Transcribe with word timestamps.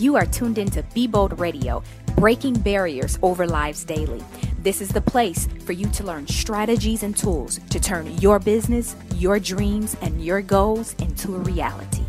You 0.00 0.16
are 0.16 0.24
tuned 0.24 0.56
into 0.56 0.82
Be 0.94 1.06
Bold 1.06 1.38
Radio, 1.38 1.82
breaking 2.16 2.54
barriers 2.54 3.18
over 3.20 3.46
lives 3.46 3.84
daily. 3.84 4.24
This 4.60 4.80
is 4.80 4.88
the 4.88 5.02
place 5.02 5.46
for 5.66 5.72
you 5.72 5.88
to 5.90 6.02
learn 6.02 6.26
strategies 6.26 7.02
and 7.02 7.14
tools 7.14 7.60
to 7.68 7.78
turn 7.78 8.16
your 8.16 8.38
business, 8.38 8.96
your 9.16 9.38
dreams, 9.38 9.98
and 10.00 10.24
your 10.24 10.40
goals 10.40 10.94
into 11.00 11.36
a 11.36 11.38
reality. 11.40 12.02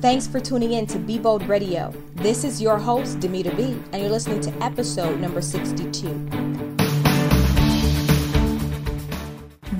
Thanks 0.00 0.26
for 0.26 0.40
tuning 0.40 0.72
in 0.72 0.88
to 0.88 0.98
Be 0.98 1.20
Bold 1.20 1.44
Radio. 1.44 1.94
This 2.16 2.42
is 2.42 2.60
your 2.60 2.78
host, 2.78 3.20
Dymeata 3.20 3.56
B, 3.56 3.80
and 3.92 4.02
you're 4.02 4.10
listening 4.10 4.40
to 4.40 4.52
episode 4.60 5.20
number 5.20 5.40
62. 5.40 6.71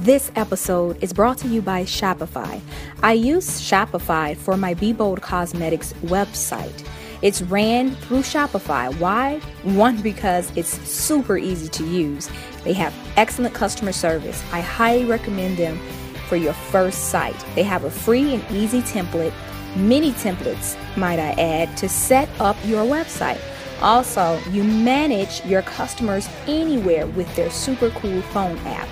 This 0.03 0.33
episode 0.35 1.01
is 1.01 1.13
brought 1.13 1.39
to 1.39 1.49
you 1.49 1.63
by 1.63 1.85
Shopify. 1.85 2.61
I 3.05 3.13
use 3.13 3.61
Shopify 3.61 4.37
for 4.37 4.57
my 4.57 4.75
Be 4.75 4.93
Bold 4.93 5.23
Cosmetics 5.23 5.93
website. 6.03 6.85
It's 7.23 7.41
ran 7.41 7.95
through 7.95 8.23
Shopify. 8.23 8.93
Why? 8.99 9.39
One, 9.63 10.03
because 10.03 10.51
it's 10.57 10.71
super 10.91 11.39
easy 11.39 11.69
to 11.69 11.85
use. 11.85 12.29
They 12.65 12.73
have 12.73 12.93
excellent 13.15 13.55
customer 13.55 13.93
service. 13.93 14.43
I 14.53 14.61
highly 14.61 15.05
recommend 15.05 15.57
them 15.57 15.79
for 16.27 16.35
your 16.35 16.55
first 16.55 17.11
site. 17.11 17.39
They 17.55 17.63
have 17.63 17.85
a 17.85 17.91
free 17.91 18.35
and 18.35 18.45
easy 18.51 18.81
template, 18.81 19.33
many 19.77 20.11
templates, 20.15 20.77
might 20.97 21.21
I 21.21 21.31
add, 21.41 21.77
to 21.77 21.89
set 21.89 22.29
up 22.41 22.57
your 22.65 22.85
website. 22.85 23.41
Also, 23.81 24.41
you 24.51 24.65
manage 24.65 25.47
your 25.47 25.63
customers 25.63 26.29
anywhere 26.49 27.07
with 27.07 27.33
their 27.37 27.53
super 27.53 27.91
cool 27.91 28.21
phone 28.23 28.59
app. 28.67 28.89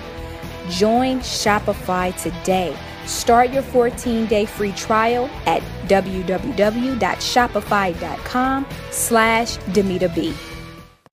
Join 0.69 1.19
Shopify 1.19 2.19
today. 2.21 2.77
Start 3.05 3.51
your 3.51 3.63
14-day 3.63 4.45
free 4.45 4.73
trial 4.73 5.29
at 5.45 5.61
www.shopify.com 5.87 8.67
slash 8.91 9.57
B. 9.73 10.33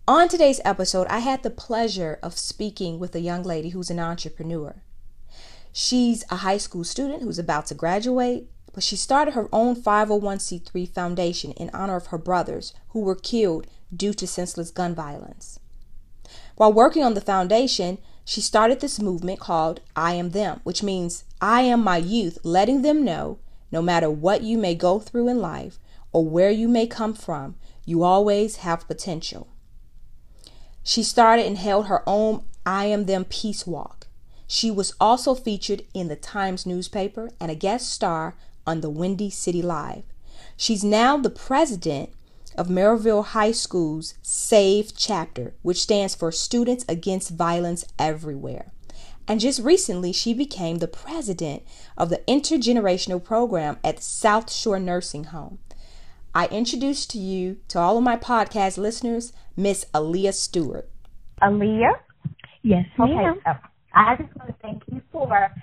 On 0.07 0.29
today's 0.29 0.61
episode, 0.65 1.07
I 1.09 1.21
had 1.21 1.43
the 1.43 1.51
pleasure 1.51 2.19
of 2.23 2.39
speaking 2.39 2.99
with 2.99 3.15
a 3.15 3.21
young 3.21 3.43
lady 3.43 3.71
who's 3.71 3.89
an 3.91 3.99
entrepreneur. 3.99 4.83
She's 5.73 6.25
a 6.31 6.37
high 6.37 6.59
school 6.59 6.85
student 6.85 7.23
who's 7.23 7.39
about 7.39 7.67
to 7.67 7.75
graduate, 7.75 8.49
but 8.73 8.83
she 8.83 8.97
started 8.97 9.35
her 9.35 9.49
own 9.53 9.77
501c3 9.77 10.93
foundation 10.93 11.53
in 11.53 11.71
honor 11.73 11.97
of 11.97 12.09
her 12.09 12.19
brothers 12.19 12.75
who 12.91 13.01
were 13.01 13.15
killed 13.15 13.67
due 13.95 14.13
to 14.15 14.27
senseless 14.27 14.71
gun 14.71 14.95
violence. 14.95 15.59
While 16.57 16.73
working 16.73 17.05
on 17.05 17.15
the 17.15 17.21
foundation, 17.21 17.99
she 18.29 18.43
started 18.43 18.81
this 18.81 19.01
movement 19.01 19.41
called 19.41 19.81
I 19.97 20.13
Am 20.13 20.33
Them, 20.33 20.61
which 20.63 20.83
means 20.83 21.25
I 21.41 21.63
am 21.63 21.83
my 21.83 21.97
youth, 21.97 22.37
letting 22.43 22.83
them 22.83 23.03
know 23.03 23.39
no 23.73 23.81
matter 23.81 24.11
what 24.11 24.43
you 24.43 24.59
may 24.59 24.75
go 24.75 24.99
through 24.99 25.29
in 25.29 25.41
life 25.41 25.79
or 26.13 26.27
where 26.27 26.51
you 26.51 26.69
may 26.69 26.87
come 26.87 27.15
from, 27.15 27.57
you 27.87 28.03
always 28.03 28.57
have 28.57 28.87
potential. 28.87 29.49
She 30.83 31.03
started 31.03 31.47
and 31.47 31.57
held 31.57 31.87
her 31.87 32.03
own 32.07 32.45
I 32.67 32.85
Am 32.85 33.07
Them 33.07 33.25
Peace 33.25 33.67
Walk. 33.67 34.09
She 34.47 34.71
was 34.71 34.93
also 35.01 35.35
featured 35.35 35.85
in 35.95 36.09
the 36.09 36.17
Times 36.17 36.67
newspaper 36.67 37.31
and 37.41 37.51
a 37.51 37.55
guest 37.55 37.91
star 37.91 38.37
on 38.67 38.83
the 38.83 38.91
Windy 38.91 39.31
City 39.31 39.63
Live. 39.63 40.05
She's 40.55 40.85
now 40.85 41.17
the 41.17 41.31
president 41.31 42.11
of 42.59 42.67
Merrillville 42.67 43.25
High 43.27 43.53
School's 43.53 44.15
SAVE 44.21 44.93
chapter, 44.97 45.55
which 45.63 45.81
stands 45.81 46.15
for 46.15 46.33
Students 46.33 46.85
Against 46.89 47.31
Violence 47.31 47.87
Everywhere. 47.99 48.73
And 49.29 49.41
just 49.41 49.63
recently, 49.63 50.13
she 50.13 50.35
became 50.35 50.79
the 50.79 50.89
president 50.89 51.63
of 51.97 52.09
the 52.09 52.23
intergenerational 52.27 53.23
program 53.23 53.79
at 53.85 54.03
South 54.03 54.51
Shore 54.53 54.81
Nursing 54.81 55.25
Home. 55.25 55.59
I 56.35 56.47
introduce 56.49 57.07
to 57.07 57.19
you, 57.19 57.59
to 57.69 57.79
all 57.79 57.97
of 57.97 58.05
my 58.05 58.17
podcast 58.17 58.77
listeners, 58.77 59.33
Miss 59.57 59.85
Aaliyah 59.95 60.35
Stewart. 60.35 60.91
Aaliyah? 61.41 61.95
Yes, 62.63 62.87
ma'am. 62.99 63.11
Okay, 63.11 63.41
so 63.45 63.53
I 63.95 64.17
just 64.17 64.35
want 64.37 64.49
to 64.49 64.55
thank 64.63 64.83
you 64.91 65.01
for 65.13 65.55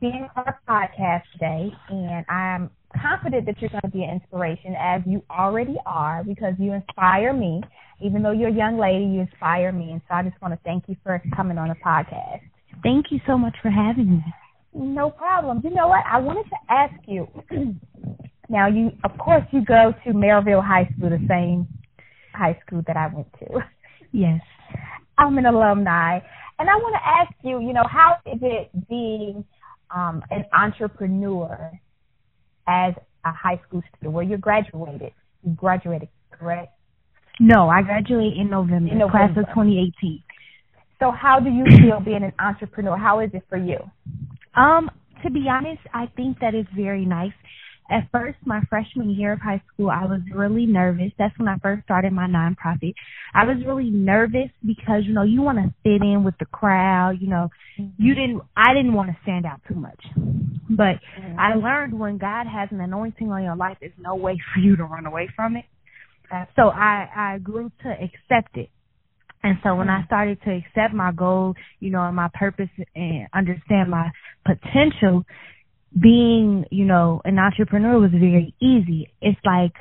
being 0.00 0.28
on 0.36 0.44
our 0.44 0.60
podcast 0.68 1.22
today, 1.32 1.72
and 1.88 2.24
I'm 2.28 2.70
confident 2.96 3.46
that 3.46 3.60
you're 3.60 3.70
going 3.70 3.82
to 3.82 3.88
be 3.88 4.02
an 4.04 4.10
inspiration 4.10 4.74
as 4.78 5.02
you 5.06 5.22
already 5.30 5.76
are 5.86 6.24
because 6.24 6.54
you 6.58 6.72
inspire 6.72 7.32
me. 7.32 7.62
Even 8.00 8.22
though 8.22 8.30
you're 8.30 8.50
a 8.50 8.52
young 8.52 8.78
lady, 8.78 9.04
you 9.04 9.20
inspire 9.20 9.72
me. 9.72 9.92
And 9.92 10.00
so 10.08 10.14
I 10.14 10.22
just 10.22 10.40
want 10.40 10.54
to 10.54 10.60
thank 10.64 10.84
you 10.88 10.96
for 11.02 11.20
coming 11.34 11.58
on 11.58 11.68
the 11.68 11.74
podcast. 11.74 12.40
Thank 12.82 13.06
you 13.10 13.20
so 13.26 13.36
much 13.36 13.56
for 13.60 13.70
having 13.70 14.10
me. 14.10 14.24
No 14.72 15.10
problem. 15.10 15.60
You 15.64 15.70
know 15.70 15.88
what? 15.88 16.04
I 16.06 16.18
wanted 16.18 16.44
to 16.44 16.56
ask 16.72 16.94
you. 17.06 17.26
now, 18.48 18.68
you, 18.68 18.92
of 19.04 19.18
course, 19.18 19.42
you 19.50 19.64
go 19.64 19.92
to 20.04 20.12
Merrillville 20.12 20.64
High 20.64 20.88
School, 20.96 21.10
the 21.10 21.26
same 21.28 21.66
high 22.32 22.58
school 22.64 22.82
that 22.86 22.96
I 22.96 23.08
went 23.14 23.32
to. 23.40 23.60
Yes. 24.10 24.40
I'm 25.18 25.36
an 25.36 25.44
alumni. 25.44 26.20
And 26.58 26.70
I 26.70 26.76
want 26.76 26.94
to 26.94 27.06
ask 27.06 27.32
you, 27.44 27.60
you 27.60 27.74
know, 27.74 27.84
how 27.86 28.16
is 28.24 28.38
it 28.40 28.70
being 28.88 29.44
um, 29.94 30.22
an 30.30 30.46
entrepreneur 30.52 31.78
as 32.68 32.94
a 33.24 33.32
high 33.32 33.60
school 33.66 33.82
student? 33.88 34.12
Well, 34.12 34.24
you 34.24 34.36
graduated. 34.36 35.12
You 35.42 35.52
graduated, 35.54 36.08
correct? 36.30 36.72
No, 37.40 37.68
I 37.68 37.82
graduated 37.82 38.38
in 38.38 38.50
November, 38.50 38.92
in 38.92 38.98
November. 38.98 39.10
class 39.10 39.30
of 39.30 39.46
2018. 39.54 40.22
So, 40.98 41.12
how 41.12 41.38
do 41.40 41.50
you 41.50 41.64
feel 41.80 42.00
being 42.00 42.24
an 42.24 42.32
entrepreneur? 42.38 42.96
How 42.96 43.20
is 43.20 43.30
it 43.32 43.44
for 43.48 43.56
you? 43.56 43.78
Um, 44.56 44.90
to 45.22 45.30
be 45.30 45.46
honest, 45.48 45.80
I 45.94 46.06
think 46.16 46.40
that 46.40 46.54
is 46.54 46.66
very 46.74 47.04
nice 47.04 47.32
at 47.90 48.08
first, 48.12 48.38
my 48.44 48.60
freshman 48.68 49.10
year 49.10 49.32
of 49.32 49.40
high 49.40 49.62
school, 49.72 49.90
I 49.90 50.04
was 50.04 50.20
really 50.34 50.66
nervous. 50.66 51.10
That's 51.18 51.36
when 51.38 51.48
I 51.48 51.56
first 51.62 51.84
started 51.84 52.12
my 52.12 52.26
nonprofit. 52.26 52.94
I 53.34 53.44
was 53.44 53.56
really 53.66 53.88
nervous 53.88 54.50
because, 54.64 55.04
you 55.04 55.14
know, 55.14 55.22
you 55.22 55.40
want 55.40 55.58
to 55.58 55.74
fit 55.82 56.02
in 56.02 56.22
with 56.22 56.34
the 56.38 56.44
crowd, 56.46 57.16
you 57.20 57.28
know, 57.28 57.48
mm-hmm. 57.80 58.02
you 58.02 58.14
didn't, 58.14 58.42
I 58.54 58.74
didn't 58.74 58.92
want 58.92 59.10
to 59.10 59.16
stand 59.22 59.46
out 59.46 59.62
too 59.66 59.74
much. 59.74 60.04
But 60.68 61.00
mm-hmm. 61.18 61.38
I 61.38 61.54
learned 61.54 61.98
when 61.98 62.18
God 62.18 62.46
has 62.46 62.68
an 62.70 62.80
anointing 62.80 63.30
on 63.30 63.42
your 63.42 63.56
life, 63.56 63.78
there's 63.80 63.92
no 63.98 64.14
way 64.14 64.38
for 64.52 64.60
you 64.60 64.76
to 64.76 64.84
run 64.84 65.06
away 65.06 65.28
from 65.34 65.56
it. 65.56 65.64
So 66.56 66.68
I, 66.68 67.08
I 67.16 67.38
grew 67.38 67.70
to 67.82 67.88
accept 67.88 68.56
it. 68.56 68.68
And 69.42 69.56
so 69.62 69.76
when 69.76 69.88
I 69.88 69.98
mm-hmm. 69.98 70.06
started 70.06 70.42
to 70.42 70.50
accept 70.50 70.92
my 70.92 71.12
goal, 71.12 71.54
you 71.80 71.90
know, 71.90 72.02
and 72.02 72.14
my 72.14 72.28
purpose 72.34 72.68
and 72.94 73.28
understand 73.32 73.90
my 73.90 74.10
potential, 74.44 75.24
being, 75.98 76.66
you 76.70 76.84
know, 76.84 77.22
an 77.24 77.38
entrepreneur 77.38 77.98
was 77.98 78.10
very 78.10 78.54
easy. 78.60 79.10
It's 79.22 79.38
like 79.44 79.72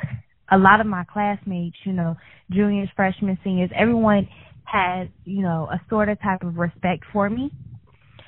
a 0.50 0.58
lot 0.58 0.80
of 0.80 0.88
my 0.88 1.04
classmates, 1.12 1.76
you 1.84 1.92
know, 1.92 2.16
juniors, 2.50 2.88
freshmen, 2.96 3.38
seniors, 3.44 3.70
everyone 3.76 4.30
has, 4.64 5.10
you 5.26 5.42
know, 5.42 5.68
a 5.72 5.82
sort 5.90 6.08
of 6.08 6.18
type 6.22 6.44
of 6.44 6.58
respect 6.58 7.04
for 7.12 7.30
me. 7.30 7.52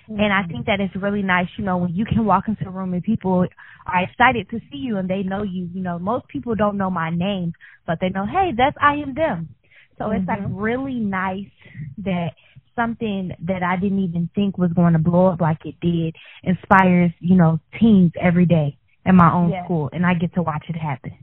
Mm-hmm. 0.09 0.19
And 0.19 0.33
I 0.33 0.43
think 0.47 0.65
that 0.65 0.79
it's 0.79 0.95
really 0.95 1.21
nice, 1.21 1.47
you 1.57 1.63
know, 1.63 1.77
when 1.77 1.93
you 1.93 2.05
can 2.05 2.25
walk 2.25 2.47
into 2.47 2.67
a 2.67 2.71
room 2.71 2.93
and 2.93 3.03
people 3.03 3.45
are 3.85 4.03
excited 4.03 4.49
to 4.49 4.59
see 4.71 4.77
you 4.77 4.97
and 4.97 5.09
they 5.09 5.21
know 5.21 5.43
you. 5.43 5.69
You 5.71 5.81
know, 5.81 5.99
most 5.99 6.27
people 6.27 6.55
don't 6.55 6.77
know 6.77 6.89
my 6.89 7.09
name, 7.11 7.53
but 7.85 7.99
they 8.01 8.09
know, 8.09 8.25
hey, 8.25 8.51
that's 8.57 8.75
I 8.81 8.95
am 8.95 9.13
them. 9.13 9.49
So 9.97 10.05
mm-hmm. 10.05 10.17
it's 10.17 10.27
like 10.27 10.39
mm-hmm. 10.39 10.55
really 10.55 10.95
nice 10.95 11.51
that 11.99 12.29
something 12.75 13.31
that 13.45 13.61
I 13.61 13.75
didn't 13.75 13.99
even 13.99 14.29
think 14.33 14.57
was 14.57 14.71
going 14.73 14.93
to 14.93 14.99
blow 14.99 15.27
up 15.27 15.41
like 15.41 15.65
it 15.65 15.75
did 15.81 16.15
inspires, 16.43 17.11
you 17.19 17.35
know, 17.35 17.59
teens 17.79 18.13
every 18.19 18.45
day 18.45 18.77
in 19.05 19.15
my 19.15 19.31
own 19.31 19.51
yes. 19.51 19.65
school 19.65 19.89
and 19.91 20.05
I 20.05 20.13
get 20.13 20.33
to 20.35 20.41
watch 20.41 20.65
it 20.69 20.75
happen. 20.75 21.13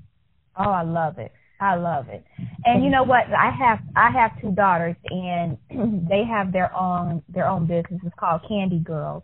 Oh, 0.57 0.71
I 0.71 0.83
love 0.83 1.19
it. 1.19 1.33
I 1.61 1.77
love 1.77 2.09
it. 2.09 2.25
And 2.65 2.85
you 2.85 2.91
know 2.91 3.03
what? 3.03 3.25
I 3.37 3.51
have 3.51 3.79
I 3.95 4.11
have 4.11 4.41
two 4.41 4.53
daughters 4.53 4.97
and 5.09 5.57
they 6.09 6.23
have 6.25 6.53
their 6.53 6.75
own 6.75 7.23
their 7.29 7.49
own 7.49 7.67
business. 7.67 8.01
It's 8.05 8.15
called 8.19 8.43
Candy 8.49 8.79
Girls. 8.79 9.23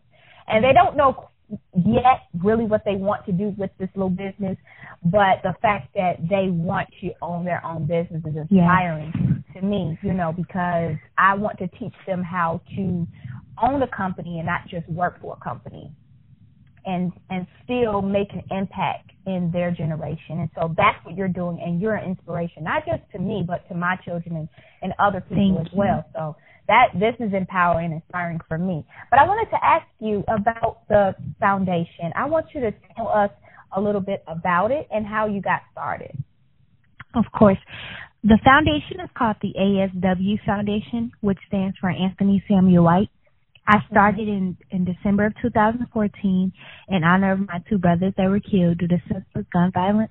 And 0.49 0.65
they 0.65 0.73
don't 0.73 0.97
know 0.97 1.29
yet 1.75 2.23
really 2.43 2.65
what 2.65 2.83
they 2.85 2.95
want 2.95 3.27
to 3.27 3.33
do 3.33 3.55
with 3.59 3.71
this 3.79 3.89
little 3.95 4.11
business, 4.11 4.57
but 5.05 5.43
the 5.43 5.55
fact 5.61 5.93
that 5.95 6.17
they 6.29 6.49
want 6.49 6.89
to 7.01 7.13
own 7.21 7.45
their 7.45 7.65
own 7.65 7.87
business 7.87 8.23
is 8.27 8.37
inspiring 8.37 9.13
yeah. 9.15 9.61
to 9.61 9.67
me, 9.67 9.99
you 10.03 10.15
know, 10.15 10.33
because 10.33 10.95
I 11.19 11.35
want 11.35 11.59
to 11.59 11.69
teach 11.79 11.95
them 12.07 12.23
how 12.23 12.63
to 12.77 13.07
own 13.63 13.83
a 13.83 13.89
company 13.89 14.39
and 14.39 14.47
not 14.47 14.63
just 14.69 14.89
work 14.89 15.21
for 15.21 15.37
a 15.39 15.45
company 15.45 15.93
and 16.85 17.13
and 17.31 17.47
still 17.65 18.03
make 18.03 18.33
an 18.33 18.43
impact 18.51 19.11
in 19.27 19.51
their 19.53 19.71
generation. 19.71 20.41
And 20.41 20.51
so 20.55 20.75
that's 20.77 20.99
what 21.05 21.17
you're 21.17 21.29
doing 21.29 21.61
and 21.65 21.81
you're 21.81 21.95
an 21.95 22.09
inspiration, 22.09 22.65
not 22.65 22.85
just 22.87 23.03
to 23.13 23.19
me, 23.19 23.45
but 23.47 23.67
to 23.69 23.75
my 23.75 23.97
children 24.05 24.37
and, 24.37 24.49
and 24.83 24.93
other 24.99 25.21
people 25.21 25.57
Thank 25.57 25.69
as 25.69 25.73
well. 25.75 26.05
So 26.15 26.37
that 26.69 26.89
this 26.95 27.15
is 27.21 27.33
empowering 27.35 27.93
and 27.93 27.95
inspiring 28.03 28.41
for 28.49 28.59
me. 28.59 28.85
But 29.11 29.21
I 29.21 29.27
wanted 29.27 29.51
to 29.51 29.65
ask 29.65 29.87
you 30.01 30.25
about 30.29 30.89
the 30.89 31.15
foundation. 31.41 32.13
I 32.17 32.27
want 32.27 32.47
you 32.55 32.61
to 32.63 32.73
tell 32.97 33.09
us 33.09 33.31
a 33.77 33.81
little 33.81 34.01
bit 34.01 34.23
about 34.27 34.71
it 34.71 34.87
and 34.91 35.07
how 35.07 35.27
you 35.27 35.41
got 35.41 35.63
started. 35.73 36.17
Of 37.15 37.25
course. 37.37 37.59
The 38.25 38.39
foundation 38.45 39.01
is 39.03 39.11
called 39.19 39.37
the 39.43 39.53
ASW 39.59 40.45
Foundation, 40.47 41.11
which 41.21 41.39
stands 41.49 41.77
for 41.81 41.91
Anthony 41.91 42.43
Samuel 42.49 42.85
White. 42.85 43.11
I 43.67 43.79
started 43.91 44.29
in 44.29 44.57
in 44.71 44.85
December 44.85 45.27
of 45.27 45.35
2014 45.41 46.53
in 46.89 47.05
honor 47.05 47.33
of 47.33 47.41
my 47.41 47.63
two 47.69 47.79
brothers 47.79 48.13
that 48.17 48.29
were 48.29 48.41
killed 48.41 48.79
due 48.79 48.89
to 48.89 49.03
senseless 49.09 49.47
gun 49.53 49.71
violence, 49.73 50.11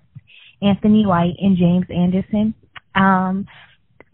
Anthony 0.61 1.05
White 1.05 1.35
and 1.39 1.57
James 1.57 1.85
Anderson. 1.89 2.53
Um, 2.95 3.45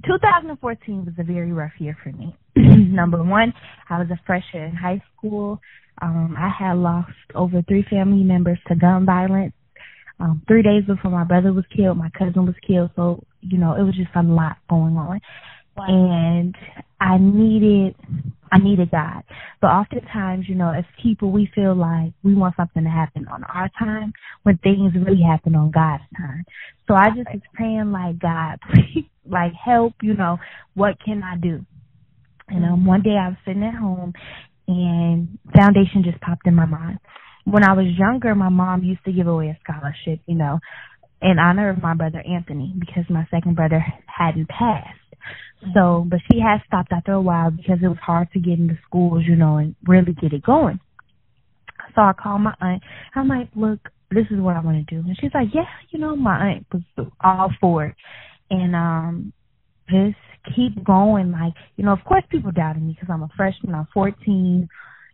2014 0.06 1.06
was 1.06 1.14
a 1.18 1.24
very 1.24 1.52
rough 1.52 1.72
year 1.80 1.98
for 2.04 2.12
me. 2.12 2.36
Number 2.56 3.24
one, 3.24 3.54
I 3.90 4.00
was 4.00 4.10
a 4.10 4.20
freshman 4.26 4.64
in 4.64 4.76
high 4.76 5.02
school. 5.18 5.60
Um, 6.02 6.36
I 6.38 6.50
had 6.50 6.78
lost 6.78 7.12
over 7.34 7.62
three 7.68 7.86
family 7.90 8.24
members 8.24 8.60
to 8.68 8.76
gun 8.76 9.06
violence. 9.06 9.54
Um, 10.20 10.42
three 10.48 10.64
days 10.64 10.84
before 10.86 11.12
my 11.12 11.24
brother 11.24 11.54
was 11.54 11.66
killed, 11.76 11.98
my 11.98 12.10
cousin 12.18 12.46
was 12.46 12.56
killed. 12.66 12.92
So, 12.96 13.24
you 13.42 13.58
know, 13.58 13.76
it 13.76 13.84
was 13.84 13.96
just 13.96 14.10
a 14.16 14.24
lot 14.24 14.58
going 14.70 14.98
on. 14.98 15.20
And 15.78 16.56
I 17.00 17.18
needed, 17.20 17.96
I 18.52 18.58
needed 18.58 18.92
God. 18.92 19.24
But 19.62 19.68
oftentimes, 19.68 20.46
you 20.48 20.56
know, 20.56 20.72
as 20.72 20.86
people, 21.02 21.32
we 21.32 21.50
feel 21.54 21.76
like 21.76 22.14
we 22.24 22.36
want 22.36 22.56
something 22.58 22.84
to 22.84 22.90
happen 22.90 23.28
on 23.28 23.44
our 23.44 23.70
time 23.78 24.14
when 24.44 24.58
things 24.58 24.94
really 24.96 25.22
happen 25.22 25.56
on 25.56 25.72
God's 25.72 26.04
time. 26.18 26.46
So 26.88 26.96
I 26.96 27.10
just 27.10 27.30
was 27.32 27.42
praying 27.54 27.92
like, 27.92 28.20
God, 28.20 28.60
please, 28.74 29.06
like 29.30 29.54
help, 29.54 29.94
you 30.02 30.14
know, 30.14 30.38
what 30.74 30.96
can 31.04 31.22
I 31.24 31.38
do? 31.38 31.66
And 32.50 32.66
um, 32.66 32.86
one 32.86 33.02
day 33.02 33.18
I 33.20 33.30
was 33.30 33.38
sitting 33.46 33.64
at 33.64 33.76
home 33.76 34.14
and 34.68 35.38
foundation 35.56 36.04
just 36.04 36.22
popped 36.22 36.48
in 36.48 36.56
my 36.56 36.66
mind. 36.66 37.00
When 37.46 37.64
I 37.64 37.74
was 37.74 37.86
younger, 37.98 38.36
my 38.36 38.50
mom 38.50 38.84
used 38.84 39.04
to 39.06 39.12
give 39.12 39.28
away 39.28 39.48
a 39.48 39.60
scholarship, 39.64 40.22
you 40.28 40.36
know, 40.36 40.60
in 41.22 41.40
honor 41.40 41.70
of 41.70 41.82
my 41.82 41.94
brother 41.94 42.22
Anthony 42.22 42.74
because 42.80 43.04
my 43.10 43.28
second 43.32 43.56
brother 43.56 43.84
hadn't 44.06 44.50
passed. 44.50 45.00
So, 45.74 46.06
but 46.08 46.20
she 46.32 46.40
had 46.40 46.60
stopped 46.68 46.92
after 46.92 47.14
a 47.14 47.22
while 47.22 47.52
because 47.52 47.80
it 47.82 47.88
was 47.88 47.98
hard 48.02 48.32
to 48.34 48.40
get 48.40 48.60
into 48.60 48.78
schools, 48.88 49.24
you 49.28 49.36
know, 49.36 49.58
and 49.58 49.76
really 49.88 50.14
get 50.14 50.34
it 50.34 50.44
going. 50.44 50.80
So 51.96 52.02
I 52.02 52.14
called 52.14 52.42
my 52.42 52.54
aunt. 52.62 52.84
I'm 53.16 53.28
like, 53.28 53.50
look, 53.56 53.80
this 54.12 54.26
is 54.30 54.40
what 54.40 54.56
I 54.56 54.62
want 54.62 54.88
to 54.88 54.96
do. 54.96 55.02
And 55.02 55.18
she's 55.20 55.32
like, 55.34 55.48
yeah, 55.54 55.66
you 55.90 56.00
know, 56.00 56.16
my 56.16 56.52
aunt 56.52 56.68
was 56.72 57.08
all 57.24 57.52
for 57.60 57.86
it. 57.86 57.96
And, 58.50 58.76
um, 58.76 59.34
just 59.90 60.18
keep 60.56 60.84
going. 60.84 61.32
Like, 61.32 61.54
you 61.76 61.86
know, 61.86 61.94
of 61.94 62.04
course 62.06 62.24
people 62.30 62.52
doubted 62.52 62.84
me 62.84 62.94
because 62.94 63.12
I'm 63.12 63.24
a 63.24 63.30
freshman. 63.36 63.76
I'm 63.76 63.88
14. 63.94 64.68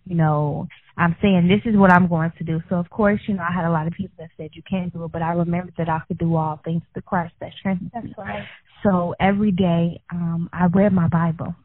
You 0.06 0.16
know, 0.16 0.68
I'm 0.98 1.16
saying 1.22 1.48
this 1.48 1.72
is 1.72 1.78
what 1.78 1.92
I'm 1.92 2.08
going 2.08 2.32
to 2.38 2.44
do. 2.44 2.62
So 2.70 2.76
of 2.76 2.90
course, 2.90 3.20
you 3.28 3.36
know, 3.36 3.44
I 3.44 3.54
had 3.54 3.66
a 3.66 3.72
lot 3.72 3.88
of 3.88 3.94
people 3.94 4.16
that 4.20 4.30
said 4.36 4.50
you 4.54 4.62
can't 4.70 4.92
do 4.92 5.06
it, 5.06 5.12
but 5.12 5.22
I 5.22 5.32
remembered 5.32 5.76
that 5.78 5.90
I 5.90 6.02
could 6.08 6.18
do 6.18 6.36
all 6.36 6.60
things 6.64 6.82
through 6.94 7.04
Christ 7.04 7.34
that 7.40 7.52
strengthens 7.58 7.92
me. 8.04 8.14
Right. 8.18 8.44
So 8.84 9.16
every 9.20 9.52
day, 9.52 10.02
um, 10.12 10.50
I 10.54 10.66
read 10.66 10.94
my 10.94 11.08
Bible. 11.08 11.56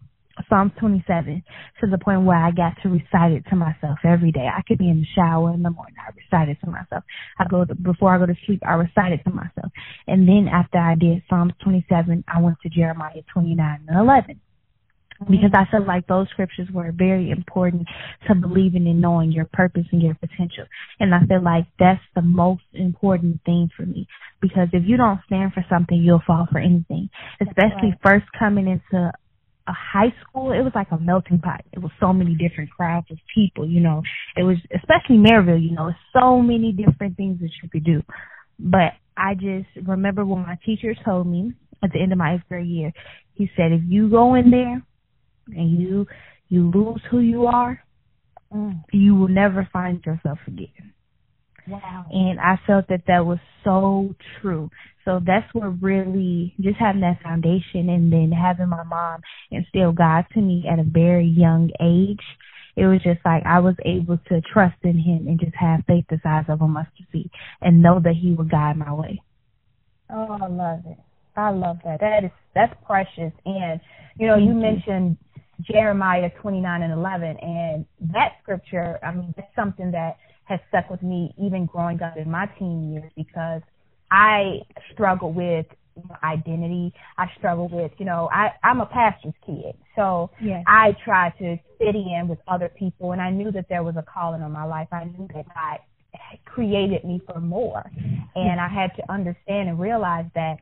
Psalms 0.49 0.71
27 0.79 1.43
to 1.81 1.87
the 1.91 1.99
point 1.99 2.23
where 2.23 2.37
I 2.37 2.53
got 2.53 2.75
to 2.85 2.89
recite 2.89 3.33
it 3.33 3.45
to 3.51 3.57
myself 3.57 3.99
every 4.05 4.31
day. 4.31 4.47
I 4.47 4.63
could 4.63 4.79
be 4.79 4.89
in 4.89 5.01
the 5.01 5.07
shower 5.15 5.53
in 5.53 5.63
the 5.65 5.71
morning. 5.71 5.97
I 5.99 6.13
recite 6.15 6.49
it 6.49 6.59
to 6.65 6.71
myself. 6.71 7.03
I 7.41 7.45
go 7.49 7.65
to, 7.65 7.75
before 7.75 8.15
I 8.15 8.19
go 8.19 8.27
to 8.27 8.37
sleep, 8.47 8.63
I 8.65 8.75
recite 8.75 9.13
it 9.13 9.25
to 9.25 9.31
myself. 9.31 9.73
And 10.07 10.29
then 10.29 10.49
after 10.49 10.79
I 10.79 10.95
did 10.95 11.25
Psalms 11.29 11.55
27, 11.65 12.25
I 12.29 12.41
went 12.41 12.59
to 12.63 12.69
Jeremiah 12.69 13.23
29 13.33 13.81
and 13.89 13.99
11 13.99 14.41
because 15.27 15.51
I 15.55 15.65
felt 15.71 15.87
like 15.87 16.07
those 16.07 16.29
scriptures 16.31 16.69
were 16.73 16.93
very 16.93 17.31
important 17.31 17.87
to 18.27 18.35
believing 18.35 18.87
and 18.87 19.01
knowing 19.01 19.33
your 19.33 19.47
purpose 19.53 19.87
and 19.91 20.01
your 20.01 20.15
potential. 20.15 20.65
And 21.01 21.15
I 21.15 21.21
feel 21.27 21.43
like 21.43 21.67
that's 21.79 22.03
the 22.15 22.23
most 22.23 22.63
important 22.73 23.41
thing 23.45 23.69
for 23.77 23.85
me 23.85 24.07
because 24.41 24.69
if 24.73 24.85
you 24.87 24.97
don't 24.97 25.21
stand 25.27 25.53
for 25.53 25.65
something, 25.69 25.97
you'll 25.97 26.23
fall 26.27 26.47
for 26.51 26.59
anything, 26.59 27.11
especially 27.41 27.91
right. 27.91 28.01
first 28.03 28.27
coming 28.39 28.69
into 28.69 29.13
a 29.69 29.73
high 29.73 30.15
school, 30.23 30.53
it 30.53 30.63
was 30.63 30.73
like 30.75 30.91
a 30.93 30.99
melting 30.99 31.41
pot. 31.41 31.63
It 31.73 31.81
was 31.81 31.93
so 32.01 32.13
many 32.13 32.35
different 32.35 32.71
crowds 32.71 33.07
of 33.11 33.19
people, 33.35 33.69
you 33.69 33.81
know. 33.81 34.03
It 34.37 34.43
was 34.43 34.57
especially 34.75 35.17
Merrillville, 35.17 35.63
you 35.63 35.75
know, 35.75 35.93
so 36.19 36.41
many 36.41 36.73
different 36.73 37.17
things 37.17 37.41
that 37.41 37.51
you 37.63 37.69
could 37.69 37.85
do. 37.85 38.03
But 38.59 38.95
I 39.17 39.35
just 39.35 39.69
remember 39.87 40.25
when 40.25 40.43
my 40.43 40.59
teacher 40.65 40.95
told 41.05 41.27
me 41.27 41.53
at 41.83 41.93
the 41.93 42.01
end 42.01 42.13
of 42.13 42.19
my 42.19 42.35
eighth 42.35 42.45
grade 42.49 42.67
year, 42.67 42.93
he 43.35 43.51
said, 43.57 43.73
if 43.73 43.83
you 43.87 44.09
go 44.09 44.35
in 44.35 44.51
there 44.51 44.83
and 45.55 45.81
you 45.81 46.07
you 46.49 46.71
lose 46.71 47.01
who 47.11 47.21
you 47.21 47.47
are, 47.47 47.83
mm. 48.53 48.83
you 48.93 49.15
will 49.15 49.29
never 49.29 49.69
find 49.73 50.05
yourself 50.05 50.39
again. 50.47 50.95
Wow. 51.69 52.07
And 52.11 52.41
I 52.41 52.59
felt 52.67 52.89
that 52.89 53.03
that 53.07 53.27
was 53.27 53.39
so 53.63 54.15
true. 54.41 54.71
So 55.05 55.21
that's 55.25 55.47
what 55.53 55.83
really 55.83 56.55
just 56.61 56.79
having 56.79 57.03
that 57.03 57.23
foundation 57.23 57.89
and 57.91 58.13
then 58.13 58.33
having 58.33 58.69
my 58.69 58.85
mom 58.85 59.21
instill 59.51 59.93
God 59.93 60.25
to 60.35 60.41
me 60.41 60.65
at 60.71 60.79
a 60.79 60.85
very 60.85 61.27
young 61.27 61.71
age. 61.81 62.25
It 62.77 62.87
was 62.87 63.03
just 63.03 63.21
like 63.25 63.43
I 63.45 63.59
was 63.59 63.75
able 63.85 64.19
to 64.29 64.41
trust 64.53 64.77
in 64.83 64.97
him 64.99 65.27
and 65.27 65.39
just 65.39 65.55
have 65.57 65.81
faith 65.87 66.05
the 66.09 66.21
size 66.23 66.45
of 66.49 66.63
a 66.63 66.69
mustard 66.69 67.07
seed 67.13 67.31
and 67.61 67.83
know 67.83 68.01
that 68.01 68.15
he 68.15 68.33
would 68.33 68.51
guide 68.51 68.77
my 68.77 68.93
way. 68.93 69.21
Oh, 70.11 70.39
I 70.41 70.47
love 70.47 70.81
it. 70.87 70.99
I 71.37 71.51
love 71.51 71.79
that. 71.85 72.01
That 72.01 72.25
is 72.25 72.31
that's 72.55 72.75
precious. 72.87 73.33
And 73.45 73.81
you 74.19 74.27
know, 74.27 74.35
Thank 74.35 74.49
you, 74.49 74.55
you 74.55 74.61
mentioned 74.61 75.17
Jeremiah 75.63 76.31
29 76.41 76.83
and 76.83 76.93
11. 76.93 77.37
And 77.39 77.87
that 78.13 78.37
scripture, 78.43 78.99
I 79.03 79.13
mean, 79.13 79.35
that's 79.37 79.55
something 79.57 79.91
that 79.93 80.19
has 80.45 80.61
stuck 80.69 80.91
with 80.91 81.03
me 81.03 81.35
even 81.39 81.67
growing 81.67 82.01
up 82.03 82.17
in 82.17 82.31
my 82.31 82.47
teen 82.59 82.93
years 82.93 83.11
because 83.17 83.63
I 84.11 84.61
struggle 84.93 85.33
with 85.33 85.67
identity. 86.23 86.95
I 87.19 87.27
struggle 87.39 87.69
with, 87.69 87.93
you 87.99 88.05
know, 88.07 88.29
I, 88.33 88.53
I'm 88.63 88.81
a 88.81 88.87
pastor's 88.87 89.35
kid. 89.45 89.75
So 89.97 90.31
yes. 90.41 90.65
I 90.67 90.97
try 91.05 91.31
to 91.39 91.57
fit 91.79 91.95
in 91.95 92.29
with 92.29 92.39
other 92.49 92.71
people 92.71 93.13
and 93.13 93.21
I 93.21 93.31
knew 93.31 93.51
that 93.53 93.67
there 93.69 93.83
was 93.83 93.97
a 93.97 94.03
calling 94.03 94.43
on 94.43 94.53
my 94.53 94.65
life. 94.65 94.89
I 94.93 95.05
knew 95.05 95.29
that 95.35 95.45
God 95.55 95.79
created 96.45 97.05
me 97.05 97.21
for 97.27 97.41
more. 97.41 97.91
And 98.35 98.61
I 98.61 98.69
had 98.69 98.95
to 98.97 99.13
understand 99.13 99.69
and 99.69 99.79
realize 99.79 100.27
that 100.35 100.59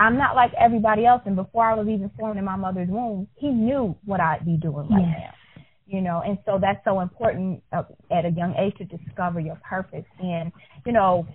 I'm 0.00 0.16
not 0.16 0.34
like 0.34 0.52
everybody 0.58 1.04
else. 1.04 1.20
And 1.26 1.36
before 1.36 1.70
I 1.70 1.74
was 1.74 1.86
even 1.86 2.10
formed 2.18 2.38
in 2.38 2.44
my 2.44 2.56
mother's 2.56 2.88
womb, 2.88 3.28
he 3.36 3.48
knew 3.48 3.94
what 4.06 4.18
I'd 4.18 4.46
be 4.46 4.56
doing 4.56 4.88
right 4.88 5.04
yes. 5.06 5.18
now. 5.18 5.62
You 5.86 6.00
know, 6.00 6.22
and 6.24 6.38
so 6.46 6.58
that's 6.60 6.82
so 6.84 7.00
important 7.00 7.62
uh, 7.72 7.82
at 8.10 8.24
a 8.24 8.30
young 8.30 8.54
age 8.56 8.76
to 8.78 8.84
discover 8.84 9.40
your 9.40 9.60
purpose. 9.68 10.06
And 10.18 10.52
you 10.86 10.92
know, 10.92 11.26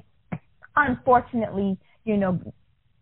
unfortunately, 0.76 1.78
you 2.06 2.18
know, 2.18 2.40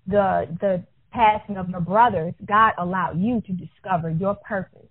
the 0.05 0.47
the 0.59 0.83
passing 1.11 1.55
of 1.57 1.69
your 1.69 1.79
brothers, 1.79 2.33
God 2.45 2.73
allowed 2.77 3.21
you 3.21 3.39
to 3.41 3.53
discover 3.53 4.09
your 4.09 4.35
purpose. 4.35 4.89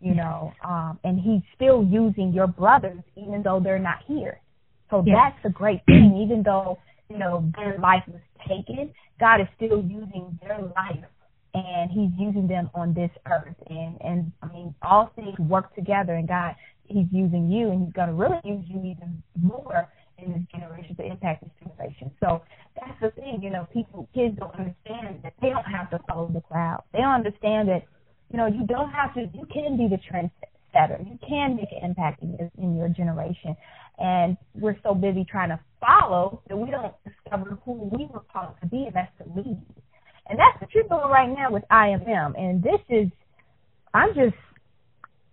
You 0.00 0.16
know, 0.16 0.52
um, 0.64 0.98
and 1.04 1.18
He's 1.18 1.42
still 1.54 1.82
using 1.82 2.32
your 2.34 2.48
brothers 2.48 2.98
even 3.16 3.42
though 3.42 3.60
they're 3.62 3.78
not 3.78 4.00
here. 4.06 4.40
So 4.90 5.02
yes. 5.06 5.16
that's 5.16 5.44
a 5.46 5.56
great 5.56 5.80
thing. 5.86 6.20
Even 6.22 6.42
though 6.42 6.78
you 7.08 7.18
know 7.18 7.50
their 7.56 7.78
life 7.78 8.02
was 8.08 8.20
taken, 8.48 8.92
God 9.20 9.40
is 9.40 9.46
still 9.56 9.82
using 9.82 10.38
their 10.42 10.58
life 10.76 11.04
and 11.54 11.90
he's 11.90 12.10
using 12.18 12.46
them 12.46 12.70
on 12.74 12.94
this 12.94 13.10
earth 13.30 13.54
and 13.68 13.96
and 14.00 14.32
I 14.42 14.46
mean 14.48 14.74
all 14.82 15.12
things 15.14 15.38
work 15.38 15.74
together 15.74 16.14
and 16.14 16.26
God 16.26 16.54
he's 16.84 17.06
using 17.10 17.50
you 17.50 17.70
and 17.70 17.84
he's 17.84 17.92
gonna 17.92 18.14
really 18.14 18.40
use 18.44 18.64
you 18.68 18.78
even 18.78 19.22
more 19.40 19.88
in 20.18 20.32
this 20.32 20.42
generation 20.52 20.94
to 20.96 21.04
impact 21.04 21.42
this 21.42 21.52
generation. 21.60 22.10
So 22.20 22.42
that's 22.76 22.98
the 23.00 23.10
thing, 23.10 23.40
you 23.42 23.50
know, 23.50 23.66
people 23.72 24.08
kids 24.14 24.36
don't 24.38 24.54
understand 24.54 25.20
that 25.22 25.34
they 25.40 25.50
don't 25.50 25.64
have 25.64 25.90
to 25.90 26.00
follow 26.08 26.30
the 26.32 26.40
crowd. 26.40 26.82
They 26.92 27.00
don't 27.00 27.14
understand 27.14 27.68
that, 27.68 27.84
you 28.30 28.38
know, 28.38 28.46
you 28.46 28.66
don't 28.66 28.90
have 28.90 29.14
to 29.14 29.28
you 29.34 29.46
can 29.52 29.76
be 29.76 29.88
the 29.88 30.00
trendsetter. 30.10 30.51
You 30.74 31.18
can 31.26 31.56
make 31.56 31.68
an 31.72 31.84
impact 31.84 32.22
in 32.22 32.36
your 32.38 32.50
in 32.58 32.76
your 32.76 32.88
generation. 32.88 33.56
And 33.98 34.36
we're 34.54 34.76
so 34.82 34.94
busy 34.94 35.24
trying 35.30 35.50
to 35.50 35.60
follow 35.80 36.42
that 36.48 36.56
we 36.56 36.70
don't 36.70 36.94
discover 37.04 37.58
who 37.64 37.90
we 37.92 38.06
were 38.12 38.22
called 38.32 38.54
to 38.60 38.66
be, 38.66 38.84
and 38.86 38.94
that's 38.94 39.12
to 39.18 39.24
lead. 39.36 39.62
And 40.28 40.38
that's 40.38 40.60
what 40.60 40.70
you're 40.74 40.84
doing 40.84 41.10
right 41.10 41.28
now 41.28 41.50
with 41.50 41.64
IMM. 41.70 42.38
And 42.38 42.62
this 42.62 42.80
is, 42.88 43.08
I'm 43.92 44.14
just, 44.14 44.36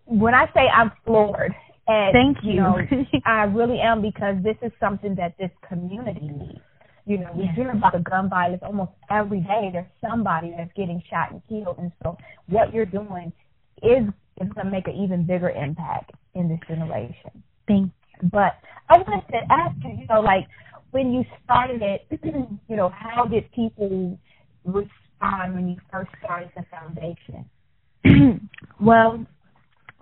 when 0.05 0.33
I 0.33 0.45
say 0.53 0.67
I'm 0.67 0.91
floored, 1.05 1.53
and 1.87 2.13
thank 2.13 2.43
you, 2.43 2.53
you 2.53 2.59
know, 2.61 2.77
I 3.25 3.43
really 3.43 3.79
am 3.79 4.01
because 4.01 4.35
this 4.43 4.57
is 4.61 4.71
something 4.79 5.15
that 5.15 5.35
this 5.39 5.51
community 5.67 6.27
needs. 6.27 6.59
You 7.05 7.17
know, 7.19 7.31
we 7.33 7.49
hear 7.55 7.71
about 7.71 7.93
the 7.93 7.99
gun 7.99 8.29
violence 8.29 8.61
almost 8.63 8.91
every 9.09 9.39
day. 9.39 9.69
There's 9.73 9.87
somebody 9.99 10.53
that's 10.55 10.71
getting 10.75 11.01
shot 11.09 11.31
and 11.31 11.41
killed, 11.49 11.77
and 11.79 11.91
so 12.03 12.17
what 12.47 12.71
you're 12.73 12.85
doing 12.85 13.33
is 13.81 14.03
is 14.39 14.49
going 14.53 14.65
to 14.65 14.71
make 14.71 14.87
an 14.87 14.95
even 14.95 15.25
bigger 15.25 15.49
impact 15.49 16.11
in 16.35 16.49
this 16.49 16.59
generation. 16.67 17.43
Thank 17.67 17.91
you. 18.21 18.29
but 18.31 18.53
I 18.89 18.97
wanted 18.97 19.27
to 19.31 19.37
ask 19.49 19.75
you, 19.83 19.99
you 19.99 20.07
know, 20.07 20.21
like 20.21 20.47
when 20.91 21.11
you 21.13 21.23
started 21.43 21.81
it, 21.81 22.07
you 22.67 22.75
know, 22.75 22.89
how 22.89 23.25
did 23.25 23.51
people 23.51 24.17
respond 24.65 25.55
when 25.55 25.67
you 25.69 25.77
first 25.91 26.09
started 26.23 26.51
the 26.55 26.65
foundation? 26.71 28.49
well, 28.81 29.25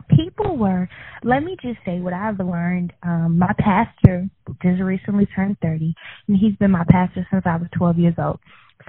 people 0.09 0.57
were 0.57 0.87
let 1.23 1.43
me 1.43 1.57
just 1.61 1.79
say 1.85 1.99
what 1.99 2.13
I've 2.13 2.39
learned. 2.39 2.93
Um, 3.03 3.37
my 3.39 3.53
pastor 3.59 4.29
just 4.61 4.81
recently 4.81 5.27
turned 5.35 5.57
thirty 5.61 5.93
and 6.27 6.37
he's 6.37 6.55
been 6.55 6.71
my 6.71 6.85
pastor 6.89 7.27
since 7.31 7.43
I 7.45 7.57
was 7.57 7.67
twelve 7.77 7.97
years 7.97 8.15
old. 8.17 8.39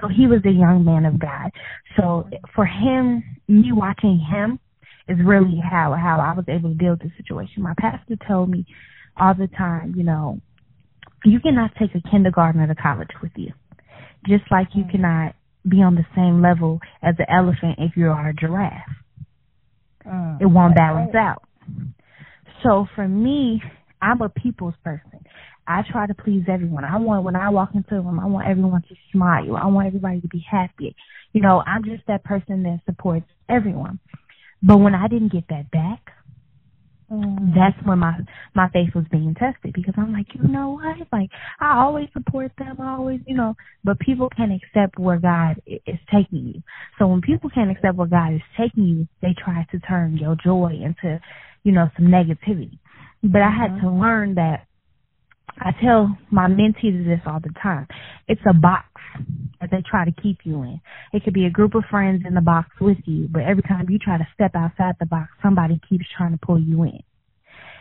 So 0.00 0.08
he 0.08 0.26
was 0.26 0.40
a 0.44 0.50
young 0.50 0.84
man 0.84 1.06
of 1.06 1.18
God. 1.18 1.50
So 1.96 2.28
for 2.54 2.66
him, 2.66 3.24
me 3.48 3.72
watching 3.72 4.18
him 4.18 4.60
is 5.08 5.18
really 5.24 5.60
how 5.62 5.94
how 5.94 6.20
I 6.20 6.34
was 6.36 6.44
able 6.48 6.70
to 6.70 6.74
deal 6.74 6.90
with 6.90 7.00
the 7.00 7.10
situation. 7.16 7.62
My 7.62 7.74
pastor 7.78 8.16
told 8.26 8.50
me 8.50 8.66
all 9.16 9.34
the 9.34 9.48
time, 9.48 9.94
you 9.96 10.04
know, 10.04 10.40
you 11.24 11.40
cannot 11.40 11.72
take 11.78 11.90
a 11.94 12.10
kindergartner 12.10 12.66
to 12.66 12.74
college 12.74 13.10
with 13.22 13.32
you. 13.36 13.52
Just 14.26 14.44
like 14.50 14.68
you 14.74 14.84
cannot 14.90 15.34
be 15.68 15.82
on 15.82 15.94
the 15.94 16.06
same 16.14 16.42
level 16.42 16.80
as 17.02 17.14
an 17.18 17.26
elephant 17.28 17.78
if 17.78 17.96
you 17.96 18.08
are 18.08 18.28
a 18.28 18.34
giraffe. 18.34 18.82
Mm, 20.06 20.40
it 20.40 20.46
won't 20.46 20.74
balance 20.74 21.10
right. 21.14 21.26
out. 21.26 21.42
So 22.62 22.86
for 22.94 23.06
me, 23.06 23.62
I'm 24.00 24.20
a 24.22 24.28
people's 24.28 24.74
person. 24.84 25.24
I 25.66 25.82
try 25.90 26.06
to 26.06 26.14
please 26.14 26.44
everyone. 26.50 26.84
I 26.84 26.96
want 26.96 27.24
when 27.24 27.36
I 27.36 27.50
walk 27.50 27.70
into 27.74 27.96
a 27.96 28.00
room, 28.00 28.18
I 28.18 28.26
want 28.26 28.48
everyone 28.48 28.82
to 28.88 28.94
smile. 29.12 29.56
I 29.56 29.66
want 29.66 29.86
everybody 29.86 30.20
to 30.20 30.28
be 30.28 30.44
happy. 30.50 30.96
You 31.32 31.42
know, 31.42 31.62
I'm 31.66 31.84
just 31.84 32.04
that 32.08 32.24
person 32.24 32.62
that 32.62 32.80
supports 32.86 33.26
everyone. 33.48 33.98
But 34.62 34.78
when 34.78 34.94
I 34.94 35.08
didn't 35.08 35.32
get 35.32 35.44
that 35.48 35.70
back, 35.70 36.00
mm. 37.10 37.54
that's 37.54 37.76
when 37.86 37.98
my 38.00 38.18
my 38.54 38.68
faith 38.70 38.90
was 38.94 39.04
being 39.10 39.34
tested 39.34 39.72
because 39.72 39.94
I'm 39.96 40.12
like, 40.12 40.26
you 40.34 40.48
know 40.48 40.70
what? 40.70 41.06
Like 41.12 41.30
I 41.60 41.78
always 41.78 42.08
support 42.12 42.52
them. 42.58 42.76
I 42.80 42.94
always, 42.96 43.20
you 43.26 43.36
know, 43.36 43.54
but 43.84 43.98
people 44.00 44.28
can't 44.36 44.52
accept 44.52 44.98
where 44.98 45.18
God 45.18 45.60
is 45.66 45.98
taking 46.12 46.46
you. 46.54 46.62
So 46.98 47.06
when 47.06 47.20
people 47.20 47.50
can't 47.50 47.70
accept 47.70 47.96
where 47.96 48.08
God 48.08 48.34
is 48.34 48.42
taking 48.56 48.84
you, 48.84 49.08
they 49.22 49.34
try 49.42 49.66
to 49.70 49.78
turn 49.80 50.16
your 50.16 50.36
joy 50.36 50.72
into, 50.82 51.20
you 51.62 51.72
know, 51.72 51.88
some 51.96 52.06
negativity. 52.06 52.78
But 53.22 53.42
I 53.42 53.50
had 53.50 53.70
mm-hmm. 53.72 53.86
to 53.86 53.92
learn 53.92 54.34
that 54.34 54.66
I 55.60 55.72
tell 55.82 56.16
my 56.30 56.46
mentees 56.46 57.04
this 57.04 57.20
all 57.26 57.40
the 57.40 57.52
time. 57.62 57.86
It's 58.28 58.40
a 58.48 58.54
box 58.54 58.86
that 59.60 59.70
they 59.70 59.82
try 59.88 60.04
to 60.04 60.12
keep 60.22 60.38
you 60.44 60.62
in. 60.62 60.80
It 61.12 61.24
could 61.24 61.34
be 61.34 61.46
a 61.46 61.50
group 61.50 61.74
of 61.74 61.84
friends 61.90 62.22
in 62.26 62.34
the 62.34 62.40
box 62.40 62.68
with 62.80 62.98
you, 63.04 63.28
but 63.30 63.42
every 63.42 63.62
time 63.62 63.86
you 63.88 63.98
try 63.98 64.18
to 64.18 64.28
step 64.34 64.52
outside 64.54 64.94
the 65.00 65.06
box, 65.06 65.30
somebody 65.42 65.80
keeps 65.88 66.04
trying 66.16 66.32
to 66.32 66.38
pull 66.38 66.60
you 66.60 66.82
in. 66.84 67.02